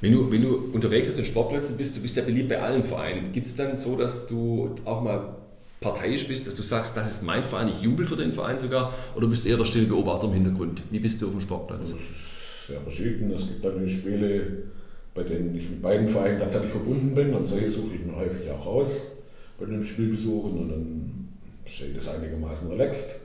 Wenn 0.02 0.14
du, 0.14 0.32
wenn 0.32 0.42
du 0.42 0.72
unterwegs 0.74 1.10
auf 1.10 1.16
den 1.16 1.26
Sportplätzen 1.26 1.78
bist, 1.78 1.98
du 1.98 2.02
bist 2.02 2.16
ja 2.16 2.24
beliebt 2.24 2.50
bei 2.50 2.62
allen 2.62 2.84
Vereinen. 2.84 3.32
Gibt 3.34 3.48
es 3.48 3.56
dann 3.56 3.76
so, 3.76 3.98
dass 3.98 4.28
du 4.28 4.76
auch 4.86 5.02
mal 5.02 5.36
parteiisch 5.82 6.28
bist, 6.28 6.48
dass 6.48 6.56
du 6.56 6.64
sagst, 6.64 6.96
das 6.96 7.12
ist 7.12 7.24
mein 7.24 7.44
Verein, 7.44 7.68
ich 7.68 7.82
jubel 7.82 8.06
für 8.06 8.16
den 8.16 8.34
Verein 8.34 8.60
sogar, 8.60 8.94
oder 9.16 9.28
bist 9.28 9.46
du 9.46 9.50
eher 9.50 9.58
der 9.58 9.66
stille 9.66 9.88
Beobachter 9.88 10.28
im 10.28 10.34
Hintergrund? 10.34 10.84
Wie 10.90 11.00
bist 11.00 11.22
du 11.22 11.28
auf 11.28 11.34
dem 11.34 11.42
Sportplatz? 11.42 11.92
Das 11.92 12.00
ist 12.00 12.68
sehr 12.68 12.80
verschieden. 12.82 13.32
Es 13.32 13.48
gibt 13.48 13.64
dann 13.64 13.88
Spiele, 13.88 14.64
bei 15.14 15.24
denen 15.24 15.54
ich 15.56 15.70
mit 15.70 15.82
beiden 15.82 16.08
Vereinen 16.08 16.40
tatsächlich 16.40 16.72
verbunden 16.72 17.14
bin, 17.14 17.34
und 17.34 17.48
solche 17.48 17.72
suche 17.72 17.96
ich 17.96 18.06
mir 18.06 18.16
häufig 18.16 18.50
auch 18.52 18.66
raus 18.66 19.04
bei 19.60 19.66
den 19.66 19.84
Spielbesuchen 19.84 20.60
und 20.60 20.70
dann 20.70 21.28
sehe 21.68 21.90
ich 21.90 21.96
das 21.96 22.08
einigermaßen 22.08 22.70
relaxed. 22.70 23.22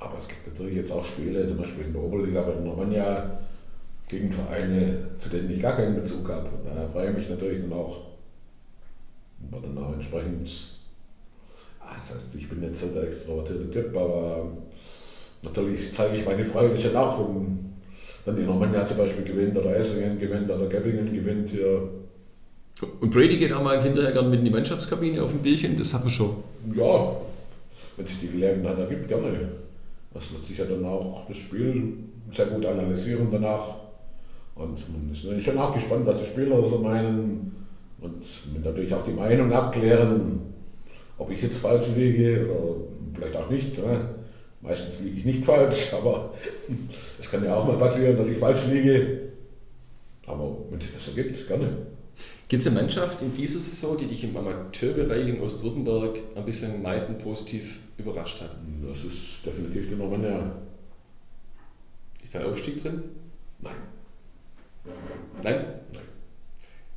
Aber 0.00 0.16
es 0.16 0.28
gibt 0.28 0.46
natürlich 0.46 0.76
jetzt 0.76 0.92
auch 0.92 1.04
Spiele, 1.04 1.46
zum 1.46 1.56
Beispiel 1.56 1.86
in 1.86 1.92
der 1.92 2.02
Oberliga 2.02 2.42
bei 2.42 2.52
der 2.52 2.60
Normannia, 2.60 3.38
gegen 4.08 4.32
Vereine, 4.32 4.96
zu 5.18 5.28
denen 5.28 5.50
ich 5.50 5.60
gar 5.60 5.76
keinen 5.76 5.96
Bezug 5.96 6.28
habe. 6.28 6.48
Und 6.48 6.64
da 6.64 6.86
freue 6.86 7.10
ich 7.10 7.16
mich 7.16 7.28
natürlich 7.28 7.60
dann 7.60 7.72
auch, 7.72 7.96
war 9.50 9.60
dann 9.60 9.76
auch 9.78 9.92
entsprechend, 9.92 10.50
ah, 11.80 11.94
das 11.98 12.16
heißt, 12.16 12.34
ich 12.36 12.48
bin 12.48 12.62
jetzt 12.62 12.80
so 12.80 12.88
der 12.88 13.04
extrovertierte 13.04 13.70
Typ, 13.70 13.96
aber 13.96 14.46
natürlich 15.42 15.92
zeige 15.92 16.16
ich 16.16 16.24
meine 16.24 16.44
Freude 16.44 16.78
schon 16.78 16.96
auch, 16.96 17.18
wenn 17.18 17.58
dann 18.24 18.36
die 18.36 18.44
Normannia 18.44 18.86
zum 18.86 18.96
Beispiel 18.96 19.24
gewinnt 19.24 19.56
oder 19.56 19.76
Essingen 19.76 20.18
gewinnt 20.18 20.50
oder 20.50 20.66
Göppingen 20.66 21.12
gewinnt 21.12 21.50
hier. 21.50 21.88
Und 23.00 23.10
Brady 23.10 23.36
geht 23.36 23.52
auch 23.52 23.62
mal 23.62 23.82
hinterher 23.82 24.12
gerne 24.12 24.28
mit 24.28 24.38
in 24.38 24.46
die 24.46 24.50
Mannschaftskabine 24.50 25.22
auf 25.22 25.34
ein 25.34 25.40
Bierchen, 25.40 25.76
das 25.76 25.92
haben 25.92 26.04
wir 26.04 26.10
schon. 26.10 26.36
Ja, 26.74 27.16
wenn 27.96 28.06
sich 28.06 28.20
die 28.20 28.28
Gelegenheit 28.28 28.78
ergibt, 28.78 29.08
gerne. 29.08 29.48
Das 30.18 30.32
wird 30.32 30.44
sich 30.44 30.58
ja 30.58 30.64
dann 30.64 30.84
auch 30.84 31.26
das 31.28 31.36
Spiel 31.36 31.92
sehr 32.32 32.46
gut 32.46 32.66
analysieren 32.66 33.28
danach. 33.30 33.76
Und 34.56 34.78
man 34.92 35.10
ist 35.12 35.44
schon 35.44 35.58
auch 35.58 35.72
gespannt, 35.72 36.04
was 36.06 36.18
die 36.18 36.26
Spieler 36.26 36.66
so 36.66 36.78
meinen. 36.78 37.54
Und 38.00 38.24
natürlich 38.64 38.92
auch 38.92 39.04
die 39.04 39.12
Meinung 39.12 39.52
abklären, 39.52 40.40
ob 41.18 41.30
ich 41.30 41.42
jetzt 41.42 41.58
falsch 41.58 41.86
liege 41.96 42.48
oder 42.50 42.74
vielleicht 43.14 43.36
auch 43.36 43.48
nicht. 43.48 43.78
Ne? 43.78 44.08
Meistens 44.60 45.00
liege 45.00 45.18
ich 45.18 45.24
nicht 45.24 45.44
falsch, 45.44 45.92
aber 45.92 46.34
es 47.18 47.30
kann 47.30 47.44
ja 47.44 47.56
auch 47.56 47.66
mal 47.66 47.76
passieren, 47.76 48.16
dass 48.16 48.28
ich 48.28 48.38
falsch 48.38 48.66
liege. 48.66 49.20
Aber 50.26 50.56
wenn 50.70 50.80
sich 50.80 50.92
das 50.92 51.08
ergibt, 51.08 51.46
gerne. 51.46 51.70
Gibt 52.48 52.60
es 52.60 52.66
eine 52.66 52.80
Mannschaft 52.80 53.22
in 53.22 53.34
dieser 53.34 53.60
Saison, 53.60 53.96
die 53.96 54.06
dich 54.06 54.24
im 54.24 54.36
Amateurbereich 54.36 55.28
in 55.28 55.40
Ostwürttemberg 55.40 56.18
ein 56.34 56.44
bisschen 56.44 56.74
am 56.74 56.82
meisten 56.82 57.18
positiv 57.18 57.78
überrascht 57.98 58.40
hat? 58.40 58.56
Das 58.88 59.04
ist 59.04 59.44
definitiv 59.44 59.88
die 59.88 59.96
Normannia. 59.96 60.52
Ist 62.22 62.34
da 62.34 62.40
ein 62.40 62.46
Aufstieg 62.46 62.80
drin? 62.80 63.02
Nein. 63.60 63.76
Nein? 65.42 65.64
Nein. 65.92 66.02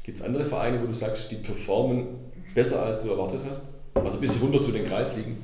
Gibt 0.04 0.18
es 0.18 0.24
andere 0.24 0.46
Vereine, 0.46 0.82
wo 0.82 0.88
du 0.88 0.94
sagst, 0.94 1.32
die 1.32 1.36
performen 1.36 2.08
besser 2.56 2.84
als 2.84 3.04
du 3.04 3.10
erwartet 3.10 3.42
hast? 3.48 3.66
Also 3.94 4.18
ein 4.18 4.22
bisschen 4.22 4.42
runter 4.42 4.62
zu 4.62 4.72
den 4.72 4.86
Kreisligen? 4.86 5.38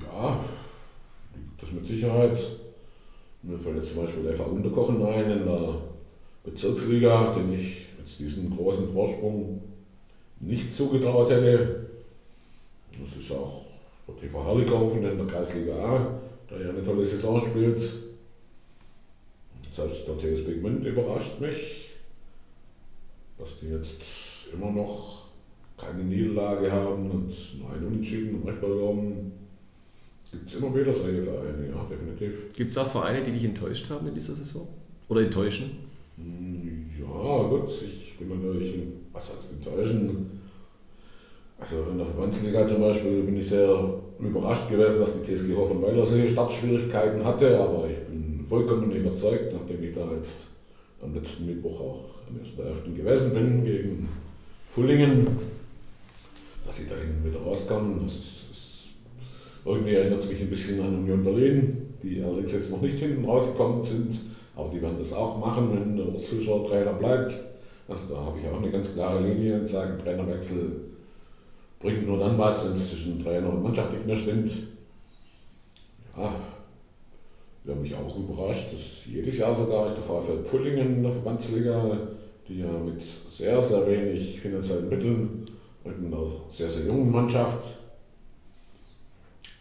Ja, 0.00 0.44
das 1.60 1.72
mit 1.72 1.86
Sicherheit. 1.86 2.38
Mir 3.42 3.58
fällt 3.58 3.76
jetzt 3.76 3.92
zum 3.92 4.02
Beispiel 4.02 4.22
der 4.22 4.46
Unterkochen 4.46 5.04
ein 5.04 5.30
in 5.30 5.44
der 5.44 5.82
Bezirksliga, 6.44 7.32
den 7.34 7.52
ich 7.52 7.88
jetzt 7.98 8.18
diesen 8.18 8.54
großen 8.54 8.92
Vorsprung 8.92 9.60
nicht 10.40 10.74
zugetraut 10.74 11.30
hätte. 11.30 11.90
Das 12.98 13.16
ist 13.16 13.32
auch 13.32 13.63
der 14.06 14.16
TV 14.16 14.44
Herlikaufen 14.44 15.04
in 15.04 15.18
der 15.18 15.26
Kreisliga 15.26 15.74
A, 15.74 16.20
der 16.50 16.60
ja 16.60 16.68
eine 16.70 16.84
tolle 16.84 17.04
Saison 17.04 17.38
spielt. 17.38 17.80
Selbst 19.72 20.06
der 20.06 20.18
TSB 20.18 20.60
Gmünd 20.60 20.86
überrascht 20.86 21.40
mich, 21.40 21.90
dass 23.38 23.58
die 23.60 23.68
jetzt 23.68 24.48
immer 24.52 24.70
noch 24.70 25.24
keine 25.76 26.04
Niederlage 26.04 26.70
haben 26.70 27.10
und 27.10 27.58
nur 27.58 27.70
einen 27.72 27.86
Unentschieden 27.86 28.40
im 28.40 28.48
Rechtball 28.48 28.88
haben. 28.88 29.32
gibt 30.30 30.46
es 30.48 30.54
immer 30.54 30.74
wieder 30.74 30.92
solche 30.92 31.22
Vereine, 31.22 31.68
ja, 31.68 31.84
definitiv. 31.90 32.54
Gibt 32.54 32.70
es 32.70 32.78
auch 32.78 32.86
Vereine, 32.86 33.22
die 33.22 33.32
dich 33.32 33.44
enttäuscht 33.44 33.90
haben 33.90 34.06
in 34.06 34.14
dieser 34.14 34.34
Saison? 34.34 34.68
Oder 35.08 35.22
enttäuschen? 35.22 35.70
Hm, 36.16 36.88
Ja, 37.00 37.48
gut, 37.48 37.68
ich 37.82 38.16
bin 38.16 38.28
natürlich, 38.28 38.74
was 39.12 39.34
heißt 39.34 39.54
enttäuschen? 39.54 40.40
Also 41.64 41.90
in 41.90 41.96
der 41.96 42.06
Verbandsliga 42.06 42.66
zum 42.68 42.82
Beispiel 42.82 43.22
bin 43.22 43.38
ich 43.38 43.48
sehr 43.48 43.94
überrascht 44.18 44.68
gewesen, 44.68 45.00
dass 45.00 45.12
die 45.14 45.34
TSG 45.34 45.56
Hoffenweilersee 45.56 46.28
Startschwierigkeiten 46.28 47.24
hatte, 47.24 47.58
aber 47.58 47.88
ich 47.88 47.98
bin 48.06 48.44
vollkommen 48.46 48.92
überzeugt, 48.92 49.50
nachdem 49.50 49.82
ich 49.82 49.94
da 49.94 50.06
jetzt 50.14 50.48
am 51.00 51.14
letzten 51.14 51.46
Mittwoch 51.46 51.80
auch 51.80 52.00
am 52.28 52.36
1.11. 52.36 52.94
gewesen 52.94 53.32
bin 53.32 53.64
gegen 53.64 54.08
Fullingen, 54.68 55.26
dass 56.66 56.76
sie 56.76 56.86
da 56.86 56.96
hinten 56.96 57.30
wieder 57.30 57.40
rauskommen. 57.40 58.00
Das 58.02 58.12
ist, 58.12 58.50
ist, 58.52 58.88
irgendwie 59.64 59.94
erinnert 59.94 60.22
es 60.22 60.28
mich 60.28 60.42
ein 60.42 60.50
bisschen 60.50 60.82
an 60.82 60.98
Union 60.98 61.24
Berlin, 61.24 61.94
die 62.02 62.22
allerdings 62.22 62.52
jetzt 62.52 62.72
noch 62.72 62.82
nicht 62.82 63.00
hinten 63.00 63.24
rausgekommen 63.24 63.82
sind, 63.82 64.20
aber 64.54 64.68
die 64.68 64.82
werden 64.82 64.98
das 64.98 65.14
auch 65.14 65.38
machen, 65.38 65.70
wenn 65.72 65.96
der 65.96 66.20
Fischer 66.20 66.62
Trainer 66.62 66.92
bleibt. 66.92 67.32
Also 67.88 68.02
da 68.10 68.20
habe 68.20 68.38
ich 68.38 68.46
auch 68.48 68.58
eine 68.58 68.70
ganz 68.70 68.92
klare 68.92 69.26
Linie 69.26 69.60
und 69.60 69.68
sage, 69.68 69.96
Trainerwechsel 69.96 70.93
bringt 71.84 72.08
nur 72.08 72.18
dann 72.18 72.38
was, 72.38 72.64
wenn 72.64 72.72
es 72.72 72.88
zwischen 72.88 73.22
Trainer 73.22 73.50
und 73.50 73.62
Mannschaft 73.62 73.92
nicht 73.92 74.06
mehr 74.06 74.16
stimmt. 74.16 74.50
Ja, 76.16 76.34
wer 77.64 77.76
mich 77.76 77.94
auch 77.94 78.16
überrascht, 78.16 78.72
dass 78.72 79.04
jedes 79.06 79.36
Jahr 79.36 79.54
sogar 79.54 79.86
ist 79.86 79.96
der 79.96 80.02
VfL 80.02 80.42
Pfullingen 80.44 80.96
in 80.96 81.02
der 81.02 81.12
Verbandsliga, 81.12 81.98
die 82.48 82.60
ja 82.60 82.72
mit 82.72 83.02
sehr, 83.02 83.60
sehr 83.60 83.86
wenig 83.86 84.40
finanziellen 84.40 84.88
Mitteln 84.88 85.44
und 85.84 86.06
einer 86.06 86.26
sehr, 86.48 86.70
sehr 86.70 86.86
jungen 86.86 87.12
Mannschaft 87.12 87.62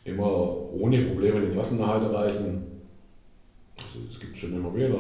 immer 0.06 0.72
ohne 0.72 1.04
Probleme 1.04 1.42
den 1.42 1.52
Klassenerhalt 1.52 2.04
erreichen. 2.04 2.64
Also 3.76 4.00
es 4.10 4.20
gibt 4.20 4.38
schon 4.38 4.54
immer 4.54 4.74
wieder. 4.74 4.98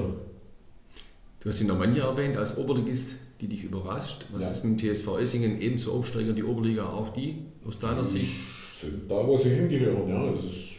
Du 1.39 1.49
hast 1.49 1.59
die 1.59 1.65
Normannia 1.65 2.05
erwähnt 2.05 2.35
als 2.35 2.57
Oberligist, 2.57 3.17
die 3.41 3.47
dich 3.47 3.63
überrascht. 3.63 4.25
Was 4.31 4.43
Ja. 4.43 4.51
ist 4.51 4.63
mit 4.65 4.79
TSV 4.79 5.17
Essingen 5.19 5.61
ebenso 5.61 5.91
Aufsteiger 5.93 6.29
in 6.29 6.35
die 6.35 6.43
Oberliga 6.43 6.85
auch 6.89 7.09
die 7.09 7.37
aus 7.67 7.79
deiner 7.79 8.05
Sicht? 8.05 8.31
sind 8.79 9.09
da, 9.09 9.25
wo 9.25 9.37
sie 9.37 9.49
hingehören. 9.49 10.09
Ja, 10.09 10.31
das 10.31 10.43
ist 10.43 10.71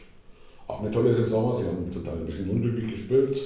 auch 0.67 0.81
eine 0.81 0.91
tolle 0.91 1.13
Saison. 1.13 1.57
Sie 1.57 1.65
haben 1.65 2.05
Teil 2.05 2.19
ein 2.19 2.27
bisschen 2.27 2.51
unglücklich 2.51 2.91
gespielt. 2.93 3.41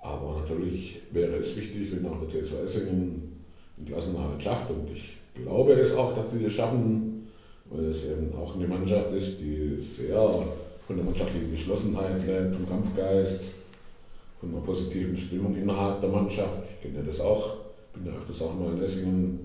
Aber 0.00 0.40
natürlich 0.40 1.02
wäre 1.10 1.36
es 1.36 1.54
wichtig, 1.56 1.92
wenn 1.92 2.06
auch 2.06 2.18
der 2.20 2.28
TSV 2.42 2.54
Essingen 2.64 3.32
den 3.76 3.86
Klassenerhalt 3.86 4.42
schafft. 4.42 4.70
Und 4.70 4.90
ich 4.90 5.16
glaube 5.34 5.72
es 5.74 5.94
auch, 5.94 6.14
dass 6.14 6.30
sie 6.32 6.42
das 6.42 6.52
schaffen, 6.52 7.28
weil 7.70 7.86
es 7.86 8.06
eben 8.06 8.32
auch 8.34 8.54
eine 8.56 8.66
Mannschaft 8.66 9.12
ist, 9.12 9.40
die 9.40 9.76
sehr 9.82 10.42
von 10.86 10.96
der 10.96 11.04
mannschaftlichen 11.04 11.50
Geschlossenheit 11.50 12.26
lebt, 12.26 12.54
vom 12.54 12.66
Kampfgeist, 12.66 13.54
von 14.40 14.50
einer 14.50 14.60
positiven 14.62 15.16
Stimmung 15.16 15.54
innerhalb 15.54 16.00
der 16.00 16.08
Mannschaft. 16.08 16.62
Ich 16.70 16.82
kenne 16.82 17.04
das 17.04 17.20
auch, 17.20 17.56
bin 17.98 18.12
ja 18.12 18.18
öfters 18.18 18.42
auch 18.42 18.54
mal 18.54 18.72
in 18.72 18.82
Essingen. 18.82 19.38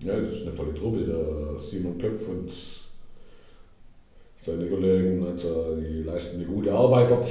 Ja, 0.00 0.14
es 0.14 0.32
ist 0.32 0.46
eine 0.46 0.56
tolle 0.56 0.74
Truppe, 0.74 1.04
der 1.04 1.60
Simon 1.60 1.98
Köpf 1.98 2.28
und 2.28 2.50
seine 4.40 4.66
Kollegen, 4.68 5.24
also 5.26 5.76
die 5.76 6.02
leisten 6.02 6.36
eine 6.36 6.44
gute 6.44 6.72
Arbeit 6.72 7.10
dort. 7.10 7.26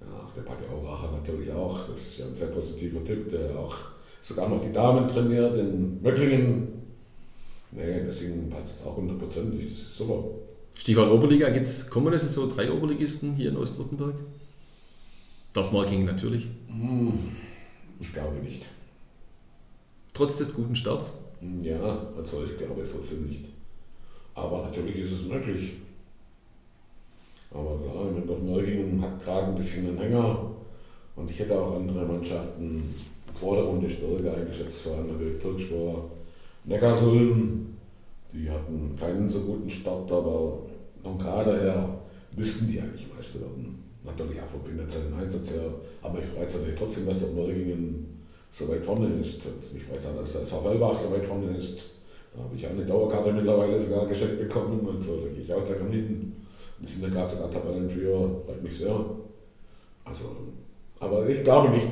Ja, 0.00 0.24
auch 0.24 0.32
der 0.32 0.42
Patti 0.42 0.64
Auracher 0.68 1.12
natürlich 1.12 1.50
auch. 1.52 1.88
Das 1.88 2.00
ist 2.00 2.18
ja 2.18 2.26
ein 2.26 2.34
sehr 2.34 2.48
positiver 2.48 3.04
Typ, 3.04 3.30
der 3.30 3.56
auch 3.56 3.74
sogar 4.22 4.48
noch 4.48 4.62
die 4.62 4.72
Damen 4.72 5.06
trainiert 5.06 5.56
in 5.56 6.02
Möcklingen. 6.02 6.68
Nee, 7.70 8.02
deswegen 8.06 8.48
passt 8.50 8.68
das 8.68 8.86
auch 8.86 8.96
hundertprozentig. 8.96 9.70
Das 9.70 9.78
ist 9.78 9.96
super. 9.96 10.24
Stichwort 10.76 11.10
Oberliga, 11.10 11.50
gibt 11.50 11.66
es 11.66 11.88
kommende 11.88 12.18
Saison 12.18 12.48
drei 12.48 12.70
Oberligisten 12.70 13.34
hier 13.34 13.50
in 13.50 13.56
Ostwürttemberg? 13.56 14.14
Dorfmarking 15.52 16.04
natürlich. 16.04 16.48
Hm, 16.68 17.12
ich 18.00 18.12
glaube 18.12 18.36
nicht. 18.36 18.64
Trotz 20.12 20.38
des 20.38 20.54
guten 20.54 20.74
Starts. 20.74 21.18
Ja, 21.62 22.06
also 22.16 22.44
ich 22.44 22.56
glaube 22.56 22.80
es 22.80 22.92
trotzdem 22.92 23.26
nicht. 23.26 23.46
Aber 24.34 24.62
natürlich 24.62 24.96
ist 24.96 25.12
es 25.12 25.26
möglich. 25.26 25.72
Aber 27.50 27.78
klar, 27.78 28.04
Mindorf 28.10 28.42
Mörgingen 28.42 29.00
hat 29.00 29.22
gerade 29.22 29.46
ein 29.46 29.54
bisschen 29.54 29.88
einen 29.88 29.98
Hänger. 29.98 30.50
Und 31.14 31.30
ich 31.30 31.38
hätte 31.38 31.58
auch 31.58 31.76
andere 31.76 32.04
Mannschaften 32.04 32.94
vor 33.34 33.56
der 33.56 33.64
Runde 33.64 33.88
stärker 33.88 34.36
eingeschätzt. 34.36 34.82
Vor 34.82 34.96
allem 34.96 35.12
natürlich 35.12 35.40
Türkspor, 35.40 36.10
Neckarsulm. 36.64 37.66
Die 38.32 38.50
hatten 38.50 38.94
keinen 38.98 39.28
so 39.28 39.40
guten 39.40 39.70
Start, 39.70 40.10
aber 40.12 40.58
vom 41.02 41.18
Kader 41.18 41.58
her 41.58 41.88
müssten 42.36 42.68
die 42.68 42.80
eigentlich 42.80 43.06
Meister 43.14 43.40
werden. 43.40 43.85
Natürlich 44.06 44.40
auch 44.40 44.46
vom 44.46 44.64
finanziellen 44.64 45.12
Einsatz 45.18 45.52
her. 45.52 45.64
Aber 46.02 46.20
ich 46.20 46.26
freue 46.26 46.44
natürlich 46.44 46.78
trotzdem, 46.78 47.06
dass 47.06 47.18
der 47.18 47.28
Mörgingen 47.28 48.06
so 48.50 48.68
weit 48.68 48.84
vorne 48.84 49.08
ist. 49.20 49.44
Und 49.44 49.74
mich 49.74 49.82
freut 49.82 50.00
es 50.00 50.06
auch, 50.06 50.16
dass 50.16 50.32
der 50.32 50.42
SV 50.42 50.64
Wellbach 50.64 50.98
so 50.98 51.10
weit 51.10 51.26
vorne 51.26 51.56
ist. 51.56 51.90
Da 52.34 52.42
habe 52.42 52.54
ich 52.54 52.66
auch 52.66 52.70
eine 52.70 52.84
Dauerkarte 52.84 53.32
mittlerweile 53.32 53.78
sogar 53.78 54.06
geschenkt 54.06 54.38
bekommen 54.38 54.80
und 54.80 55.02
so, 55.02 55.22
da 55.22 55.28
gehe 55.28 55.42
ich 55.42 55.52
auch 55.52 55.64
sehr 55.64 55.76
gerne. 55.76 55.96
Die 56.78 56.86
sind 56.86 57.02
ja 57.02 57.08
gerade 57.08 57.34
sogar 57.34 57.50
Tabellenführer, 57.50 58.28
freut 58.44 58.62
mich 58.62 58.76
sehr. 58.76 58.94
Also, 60.04 60.24
aber 61.00 61.26
ich 61.28 61.42
glaube 61.42 61.70
nicht, 61.70 61.86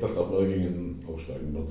dass 0.00 0.16
auch 0.16 0.30
Neugingen 0.30 1.02
aufsteigen 1.06 1.52
wird. 1.52 1.68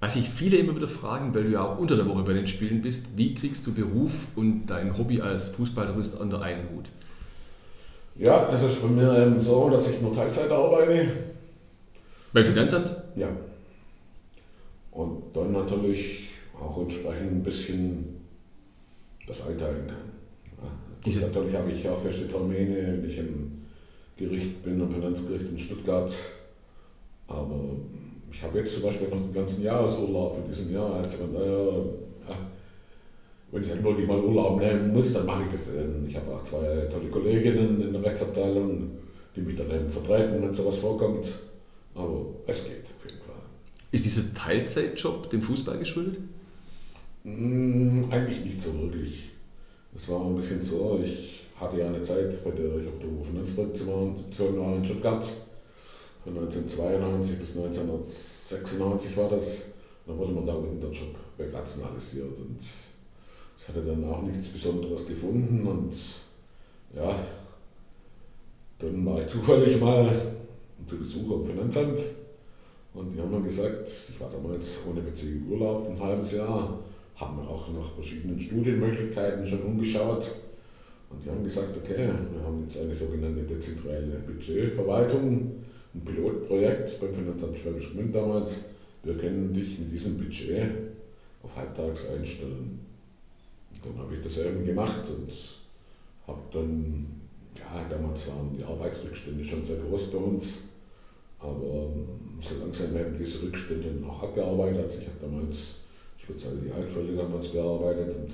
Was 0.00 0.14
sich 0.14 0.28
viele 0.28 0.56
immer 0.56 0.74
wieder 0.74 0.88
fragen, 0.88 1.34
weil 1.34 1.44
du 1.44 1.50
ja 1.50 1.62
auch 1.62 1.78
unter 1.78 1.94
der 1.94 2.08
Woche 2.08 2.22
bei 2.22 2.32
den 2.32 2.48
Spielen 2.48 2.80
bist, 2.82 3.16
wie 3.16 3.34
kriegst 3.34 3.66
du 3.66 3.74
Beruf 3.74 4.28
und 4.34 4.66
dein 4.66 4.96
Hobby 4.98 5.20
als 5.20 5.48
Fußballtourist 5.48 6.18
unter 6.18 6.40
einen 6.42 6.70
Hut? 6.70 6.90
Ja, 8.20 8.50
es 8.52 8.62
ist 8.62 8.82
bei 8.82 8.88
mir 8.88 9.26
eben 9.26 9.38
so, 9.40 9.70
dass 9.70 9.88
ich 9.88 10.02
nur 10.02 10.12
Teilzeit 10.12 10.50
arbeite. 10.50 11.08
Beim 12.34 12.44
Finanzamt? 12.44 12.90
Ja. 13.16 13.28
Und 14.90 15.22
dann 15.32 15.52
natürlich 15.52 16.28
auch 16.60 16.82
entsprechend 16.82 17.32
ein 17.32 17.42
bisschen 17.42 18.20
das 19.26 19.46
einteilen 19.46 19.86
kann. 19.86 19.96
Ja. 20.62 20.70
Dieses- 21.04 21.32
natürlich 21.32 21.56
habe 21.56 21.72
ich 21.72 21.88
auch 21.88 21.98
feste 21.98 22.28
Termine, 22.28 22.76
wenn 23.00 23.08
ich 23.08 23.16
im 23.16 23.62
Gericht 24.18 24.62
bin, 24.62 24.82
am 24.82 24.90
Finanzgericht 24.92 25.48
in 25.50 25.58
Stuttgart. 25.58 26.12
Aber 27.26 27.58
ich 28.30 28.42
habe 28.42 28.58
jetzt 28.58 28.74
zum 28.74 28.82
Beispiel 28.82 29.08
noch 29.08 29.16
den 29.16 29.32
ganzen 29.32 29.62
Jahresurlaub 29.64 30.34
für 30.34 30.42
diesen 30.46 30.74
Jahr. 30.74 30.92
Also 30.96 31.16
von 31.16 31.32
daher, 31.32 31.84
wenn 33.52 33.62
ich 33.62 33.68
dann 33.68 33.82
wirklich 33.82 34.06
mal 34.06 34.20
Urlaub 34.22 34.60
nehmen 34.60 34.92
muss, 34.92 35.12
dann 35.12 35.26
mache 35.26 35.44
ich 35.44 35.52
das. 35.52 35.74
eben. 35.74 36.06
Ich 36.08 36.16
habe 36.16 36.32
auch 36.34 36.42
zwei 36.42 36.86
tolle 36.90 37.08
Kolleginnen 37.10 37.80
in 37.82 37.92
der 37.92 38.02
Rechtsabteilung, 38.04 38.90
die 39.34 39.40
mich 39.40 39.56
dann 39.56 39.70
eben 39.70 39.88
vertreten, 39.90 40.42
wenn 40.42 40.54
sowas 40.54 40.76
vorkommt. 40.78 41.26
Aber 41.94 42.26
es 42.46 42.64
geht 42.64 42.84
auf 42.96 43.04
jeden 43.04 43.20
Fall. 43.20 43.34
Ist 43.90 44.04
dieser 44.04 44.32
Teilzeitjob 44.34 45.28
dem 45.30 45.42
Fußball 45.42 45.78
geschuldet? 45.78 46.20
Mm, 47.24 48.04
Eigentlich 48.10 48.44
nicht 48.44 48.60
so 48.60 48.72
wirklich. 48.80 49.30
Es 49.96 50.08
war 50.08 50.24
ein 50.24 50.36
bisschen 50.36 50.62
so, 50.62 51.00
ich 51.02 51.42
hatte 51.56 51.78
ja 51.78 51.88
eine 51.88 52.00
Zeit, 52.02 52.42
bei 52.44 52.50
der 52.52 52.76
ich 52.78 52.88
auf 52.88 52.98
der 53.00 53.24
Finanzdirektion 53.24 54.14
war 54.60 54.76
in 54.76 54.84
Stuttgart. 54.84 55.28
Von 56.22 56.36
1992 56.38 57.38
bis 57.38 57.56
1996 57.56 59.16
war 59.16 59.28
das. 59.28 59.62
Dann 60.06 60.16
wurde 60.16 60.32
mir 60.32 60.44
da 60.46 60.54
unten 60.54 60.80
der 60.80 60.90
Job 60.90 61.14
wegrationalisiert 61.36 62.38
und 62.38 62.58
ich 63.60 63.68
hatte 63.68 63.82
dann 63.82 64.04
auch 64.04 64.22
nichts 64.22 64.48
Besonderes 64.48 65.06
gefunden 65.06 65.66
und 65.66 65.94
ja, 66.96 67.26
dann 68.78 69.06
war 69.06 69.20
ich 69.20 69.26
zufällig 69.26 69.78
mal 69.80 70.10
zu 70.86 70.98
Besuch 70.98 71.30
am 71.32 71.44
Finanzamt 71.44 72.00
und 72.94 73.12
die 73.12 73.20
haben 73.20 73.30
mir 73.30 73.42
gesagt, 73.42 73.86
ich 73.86 74.20
war 74.20 74.30
damals 74.30 74.80
ohne 74.88 75.02
Beziehung 75.02 75.50
Urlaub 75.50 75.88
ein 75.88 76.00
halbes 76.00 76.32
Jahr, 76.32 76.80
haben 77.14 77.36
mir 77.36 77.48
auch 77.48 77.68
nach 77.72 77.94
verschiedenen 77.94 78.40
Studienmöglichkeiten 78.40 79.46
schon 79.46 79.62
umgeschaut. 79.62 80.28
Und 81.10 81.24
die 81.24 81.28
haben 81.28 81.42
gesagt, 81.42 81.76
okay, 81.76 82.08
wir 82.32 82.42
haben 82.44 82.62
jetzt 82.62 82.80
eine 82.80 82.94
sogenannte 82.94 83.42
dezentrale 83.42 84.22
Budgetverwaltung, 84.26 85.52
ein 85.92 86.04
Pilotprojekt 86.04 87.00
beim 87.00 87.14
Finanzamt 87.14 87.58
Schwäbisch 87.58 87.92
Gmünd 87.92 88.14
damals. 88.14 88.64
Wir 89.02 89.16
können 89.16 89.52
dich 89.52 89.78
mit 89.78 89.92
diesem 89.92 90.16
Budget 90.16 90.70
auf 91.42 91.56
halbtags 91.56 92.08
einstellen. 92.10 92.78
Dann 93.82 93.98
habe 93.98 94.14
ich 94.14 94.22
das 94.22 94.38
eben 94.38 94.64
gemacht 94.64 95.08
und 95.08 95.32
habe 96.26 96.40
dann, 96.52 97.06
ja, 97.56 97.86
damals 97.88 98.28
waren 98.28 98.54
die 98.56 98.64
Arbeitsrückstände 98.64 99.44
schon 99.44 99.64
sehr 99.64 99.78
groß 99.78 100.10
bei 100.10 100.18
uns, 100.18 100.58
aber 101.38 101.64
ähm, 101.64 102.06
so 102.40 102.56
langsam 102.60 102.94
werden 102.94 103.16
diese 103.18 103.42
Rückstände 103.42 103.88
auch 104.06 104.22
abgearbeitet. 104.22 104.92
Ich 105.00 105.06
habe 105.06 105.18
damals 105.22 105.80
speziell 106.18 106.58
die 106.58 106.70
Altfälle 106.70 107.16
damals 107.16 107.48
bearbeitet 107.48 108.14
und 108.16 108.32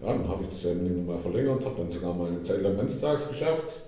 ja, 0.00 0.12
dann 0.12 0.28
habe 0.28 0.44
ich 0.44 0.50
das 0.50 0.64
eben 0.64 1.06
mal 1.06 1.18
verlängert, 1.18 1.64
habe 1.64 1.76
dann 1.76 1.90
sogar 1.90 2.14
mal 2.14 2.28
eine 2.28 2.42
Zeit 2.42 2.62
lang 2.62 2.76
ganztags 2.76 3.28
geschafft, 3.28 3.82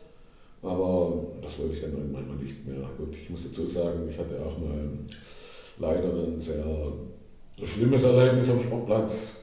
aber 0.62 1.24
das 1.40 1.58
wollte 1.58 1.74
ich 1.74 1.80
dann 1.80 1.92
irgendwann 1.92 2.28
mal 2.28 2.36
nicht 2.36 2.66
mehr. 2.66 2.88
Gut, 2.98 3.14
ich 3.16 3.30
muss 3.30 3.44
dazu 3.44 3.66
sagen, 3.66 4.08
ich 4.08 4.18
hatte 4.18 4.38
auch 4.44 4.58
mal 4.58 4.88
leider 5.78 6.12
ein 6.12 6.40
sehr 6.40 6.64
schlimmes 7.62 8.02
Erlebnis 8.02 8.50
am 8.50 8.60
Sportplatz. 8.60 9.39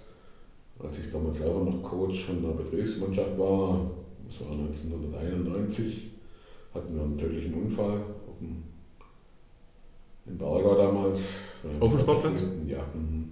Als 0.80 1.00
ich 1.00 1.12
damals 1.12 1.40
selber 1.40 1.63
noch 1.63 1.82
Coach 1.82 2.26
von 2.26 2.42
der 2.42 2.50
Betriebsmannschaft 2.50 3.38
war, 3.38 3.90
das 4.28 4.42
war 4.42 4.52
1991, 4.52 6.12
hatten 6.74 6.96
wir 6.96 7.04
einen 7.04 7.18
tödlichen 7.18 7.54
Unfall 7.54 7.98
auf 8.28 8.38
dem, 8.40 8.63
in 10.28 10.38
Berger 10.38 10.76
damals. 10.76 11.22
Auf 11.80 11.92
dem 11.92 12.02
Sportplatz? 12.02 12.44
Ja, 12.68 12.80
ein 12.94 13.32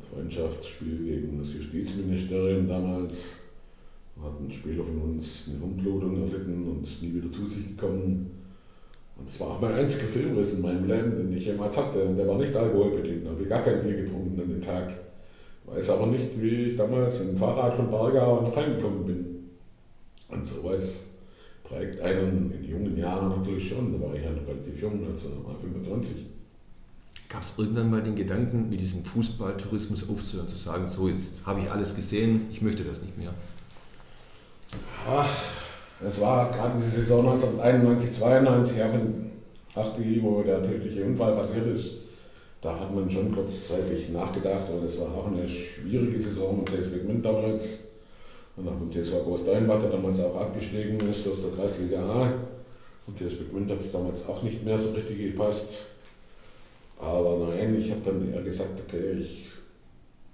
Freundschaftsspiel 0.00 1.04
gegen 1.04 1.38
das 1.38 1.54
Justizministerium 1.54 2.68
damals. 2.68 3.36
Hat 4.20 4.38
ein 4.38 4.50
Spieler 4.50 4.84
von 4.84 5.00
uns 5.00 5.48
eine 5.48 5.60
Hirnblutung 5.60 6.14
erlitten 6.14 6.68
und 6.68 7.02
nie 7.02 7.14
wieder 7.14 7.32
zu 7.32 7.46
sich 7.46 7.68
gekommen. 7.68 8.30
Und 9.16 9.28
das 9.28 9.40
war 9.40 9.48
auch 9.48 9.60
mein 9.60 9.72
einziger 9.72 10.04
Filmriss 10.04 10.54
in 10.54 10.62
meinem 10.62 10.86
Leben, 10.86 11.16
den 11.16 11.32
ich 11.32 11.46
jemals 11.46 11.76
hatte. 11.76 12.04
Und 12.04 12.16
der 12.16 12.28
war 12.28 12.36
nicht 12.36 12.54
alkoholbedingt, 12.54 13.24
da 13.24 13.30
habe 13.30 13.42
ich 13.42 13.48
gar 13.48 13.62
kein 13.62 13.82
Bier 13.82 13.96
getrunken 14.02 14.38
an 14.40 14.48
dem 14.48 14.60
Tag. 14.60 14.92
Weiß 15.72 15.90
aber 15.90 16.06
nicht, 16.06 16.40
wie 16.40 16.66
ich 16.66 16.76
damals 16.76 17.18
mit 17.20 17.28
dem 17.28 17.36
Fahrrad 17.36 17.74
von 17.74 17.90
Bargau 17.90 18.40
noch 18.40 18.56
heimgekommen 18.56 19.06
bin. 19.06 19.50
Und 20.28 20.46
sowas 20.46 21.06
prägt 21.62 22.00
einen 22.00 22.52
in 22.52 22.68
jungen 22.68 22.96
Jahren 22.96 23.28
natürlich 23.28 23.68
schon. 23.68 23.92
Da 23.92 24.06
war 24.06 24.14
ich 24.14 24.24
ja 24.24 24.30
noch 24.30 24.46
relativ 24.46 24.80
jung, 24.80 25.06
also 25.10 25.28
war 25.44 25.56
25. 25.56 26.26
Gab 27.28 27.42
es 27.42 27.56
irgendwann 27.56 27.90
mal 27.90 28.02
den 28.02 28.16
Gedanken, 28.16 28.68
mit 28.68 28.80
diesem 28.80 29.04
Fußballtourismus 29.04 30.08
aufzuhören, 30.08 30.48
zu 30.48 30.56
sagen, 30.56 30.88
so 30.88 31.08
jetzt 31.08 31.46
habe 31.46 31.60
ich 31.60 31.70
alles 31.70 31.94
gesehen, 31.94 32.48
ich 32.50 32.60
möchte 32.60 32.82
das 32.82 33.02
nicht 33.02 33.16
mehr? 33.16 33.32
Ach, 35.08 35.28
es 36.04 36.20
war 36.20 36.50
gerade 36.50 36.76
die 36.76 36.88
Saison 36.88 37.28
1991, 37.30 38.18
92, 38.18 38.82
auch 38.82 38.94
in 38.94 39.30
Achti, 39.74 40.20
wo 40.20 40.42
der 40.42 40.62
tödliche 40.64 41.04
Unfall 41.04 41.36
passiert 41.36 41.68
ist. 41.68 41.99
Da 42.60 42.78
hat 42.78 42.94
man 42.94 43.10
schon 43.10 43.32
kurzzeitig 43.32 44.10
nachgedacht, 44.10 44.70
und 44.70 44.84
es 44.84 45.00
war 45.00 45.14
auch 45.14 45.28
eine 45.28 45.48
schwierige 45.48 46.20
Saison 46.20 46.58
mit 46.58 46.68
TSV 46.68 47.02
Gmünd 47.02 47.24
damals. 47.24 47.84
Und 48.56 48.68
auch 48.68 48.78
mit 48.78 48.92
TSV 48.92 49.24
Großdeinbach, 49.24 49.80
der 49.80 49.90
damals 49.90 50.20
auch 50.20 50.36
abgestiegen 50.36 51.00
ist 51.08 51.26
aus 51.26 51.42
der 51.42 51.52
Kreisliga 51.52 52.00
A. 52.02 52.34
Und 53.06 53.16
TSV 53.16 53.50
Gmünd 53.50 53.70
hat 53.70 53.80
es 53.80 53.92
damals 53.92 54.28
auch 54.28 54.42
nicht 54.42 54.62
mehr 54.62 54.76
so 54.76 54.92
richtig 54.92 55.18
gepasst. 55.18 55.86
Aber 56.98 57.48
nein, 57.48 57.74
ich 57.80 57.90
habe 57.90 58.02
dann 58.04 58.30
eher 58.30 58.42
gesagt, 58.42 58.78
okay, 58.86 59.12
ich 59.18 59.46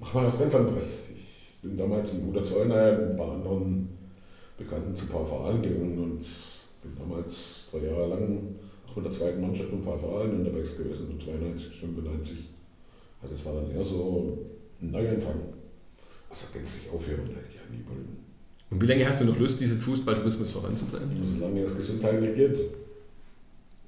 mache 0.00 0.18
mal 0.18 0.26
was 0.26 0.38
ganz 0.38 0.54
anderes. 0.56 1.04
Ich 1.14 1.54
bin 1.62 1.76
damals 1.76 2.10
in 2.10 2.26
Bruder 2.26 2.44
Zollner 2.44 2.98
mit 2.98 3.10
ein 3.10 3.16
paar 3.16 3.32
anderen 3.32 3.88
Bekannten 4.58 4.96
zu 4.96 5.04
ein 5.04 5.10
paar 5.10 5.24
Vereinen 5.24 5.62
gegangen 5.62 5.98
und 5.98 6.20
bin 6.82 6.96
damals 6.98 7.68
drei 7.70 7.86
Jahre 7.86 8.08
lang 8.08 8.56
mit 8.96 9.04
der 9.04 9.12
zweiten 9.12 9.40
Mannschaft 9.40 9.72
ein 9.72 9.82
paar 9.82 9.98
Vereinen 9.98 10.40
unterwegs 10.44 10.76
gewesen, 10.76 11.06
so 11.18 11.24
92, 11.24 11.76
95. 11.80 12.38
Also 13.22 13.34
es 13.34 13.44
war 13.44 13.54
dann 13.54 13.70
eher 13.70 13.84
so 13.84 14.38
ein 14.80 14.90
Neuanfang. 14.90 15.40
Also 16.30 16.46
gänzlich 16.52 16.90
aufhören 16.92 17.20
hätte 17.20 17.46
ich 17.50 17.56
ja 17.56 17.62
nie 17.70 17.84
wollen. 17.88 18.16
Und 18.70 18.82
wie 18.82 18.86
lange 18.86 19.06
hast 19.06 19.20
du 19.20 19.26
noch 19.26 19.38
Lust, 19.38 19.60
diesen 19.60 19.78
Fußballtourismus 19.78 20.52
voranzutreiben? 20.52 21.10
Solange 21.38 21.60
es 21.60 21.76
gesundheitlich 21.76 22.34
geht. 22.34 22.58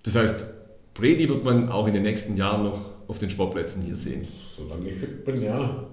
Das 0.05 0.15
heißt, 0.15 0.47
Bredi 0.95 1.29
wird 1.29 1.45
man 1.45 1.69
auch 1.69 1.87
in 1.87 1.95
den 1.95 2.03
nächsten 2.03 2.37
Jahren 2.37 2.65
noch 2.65 2.81
auf 3.09 3.19
den 3.19 3.31
Sportplätzen 3.31 3.83
hier 3.83 3.97
sehen. 3.97 4.27
Solange 4.57 4.91
ich 4.91 4.97
fit 4.97 5.25
bin, 5.25 5.43
ja. 5.43 5.85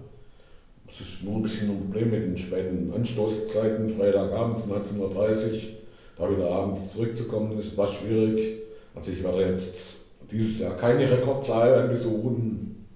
Es 0.87 1.01
ist 1.01 1.23
nur 1.23 1.37
ein 1.37 1.41
bisschen 1.41 1.71
ein 1.71 1.79
Problem 1.79 2.11
mit 2.11 2.23
den 2.23 2.37
späten 2.37 2.93
Anstoßzeiten, 2.93 3.89
Freitagabends 3.89 4.65
19.30 4.67 4.99
Uhr, 4.99 5.09
da 6.17 6.29
wieder 6.29 6.49
abends 6.49 6.93
zurückzukommen, 6.93 7.57
ist 7.57 7.75
was 7.77 7.93
schwierig. 7.93 8.64
Also 8.95 9.11
ich 9.11 9.23
werde 9.23 9.41
jetzt 9.41 9.97
dieses 10.31 10.59
Jahr 10.59 10.75
keine 10.77 11.09
Rekordzahl 11.09 11.83
an 11.83 11.89
Besuchen 11.89 12.87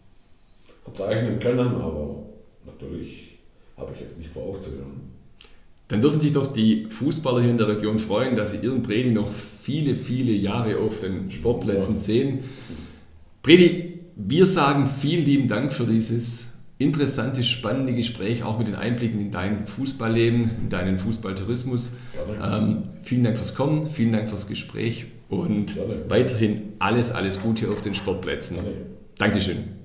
verzeichnen 0.84 1.40
können, 1.40 1.76
aber 1.76 2.24
natürlich 2.66 3.38
habe 3.78 3.92
ich 3.94 4.02
jetzt 4.02 4.18
nicht 4.18 4.32
vor 4.32 4.44
aufzuhören. 4.44 5.10
Dann 5.88 6.02
dürfen 6.02 6.22
sich 6.22 6.34
doch 6.34 6.48
die 6.48 6.86
Fußballer 6.86 7.42
hier 7.42 7.52
in 7.52 7.58
der 7.58 7.68
Region 7.68 8.00
freuen, 8.00 8.36
dass 8.36 8.52
sie 8.52 8.58
ihren 8.58 8.82
Bredi 8.82 9.12
noch 9.12 9.30
viele, 9.32 9.96
viele 9.96 10.32
Jahre 10.32 10.78
auf 10.78 11.00
den 11.00 11.32
Sportplätzen 11.32 11.96
ja. 11.96 12.00
sehen. 12.00 12.40
Bredi, 13.42 14.00
wir 14.16 14.46
sagen 14.46 14.88
vielen 14.88 15.26
lieben 15.26 15.48
Dank 15.48 15.74
für 15.74 15.86
dieses 15.86 16.54
interessante, 16.78 17.44
spannende 17.44 17.94
Gespräch, 17.94 18.44
auch 18.44 18.60
mit 18.60 18.68
den 18.68 18.76
Einblicken 18.76 19.20
in 19.20 19.32
dein 19.32 19.66
Fußballleben, 19.66 20.52
in 20.62 20.70
deinen 20.70 21.00
Fußballtourismus. 21.00 21.94
Ähm, 22.42 22.84
vielen 23.02 23.24
Dank 23.24 23.38
fürs 23.38 23.56
Kommen, 23.56 23.90
vielen 23.90 24.12
Dank 24.12 24.30
fürs 24.30 24.48
Gespräch 24.48 25.08
und 25.30 25.78
weiterhin 26.10 26.74
alles, 26.80 27.12
alles 27.12 27.42
Gute 27.42 27.70
auf 27.70 27.82
den 27.82 27.96
Sportplätzen. 27.96 28.58
Dankeschön. 29.18 29.79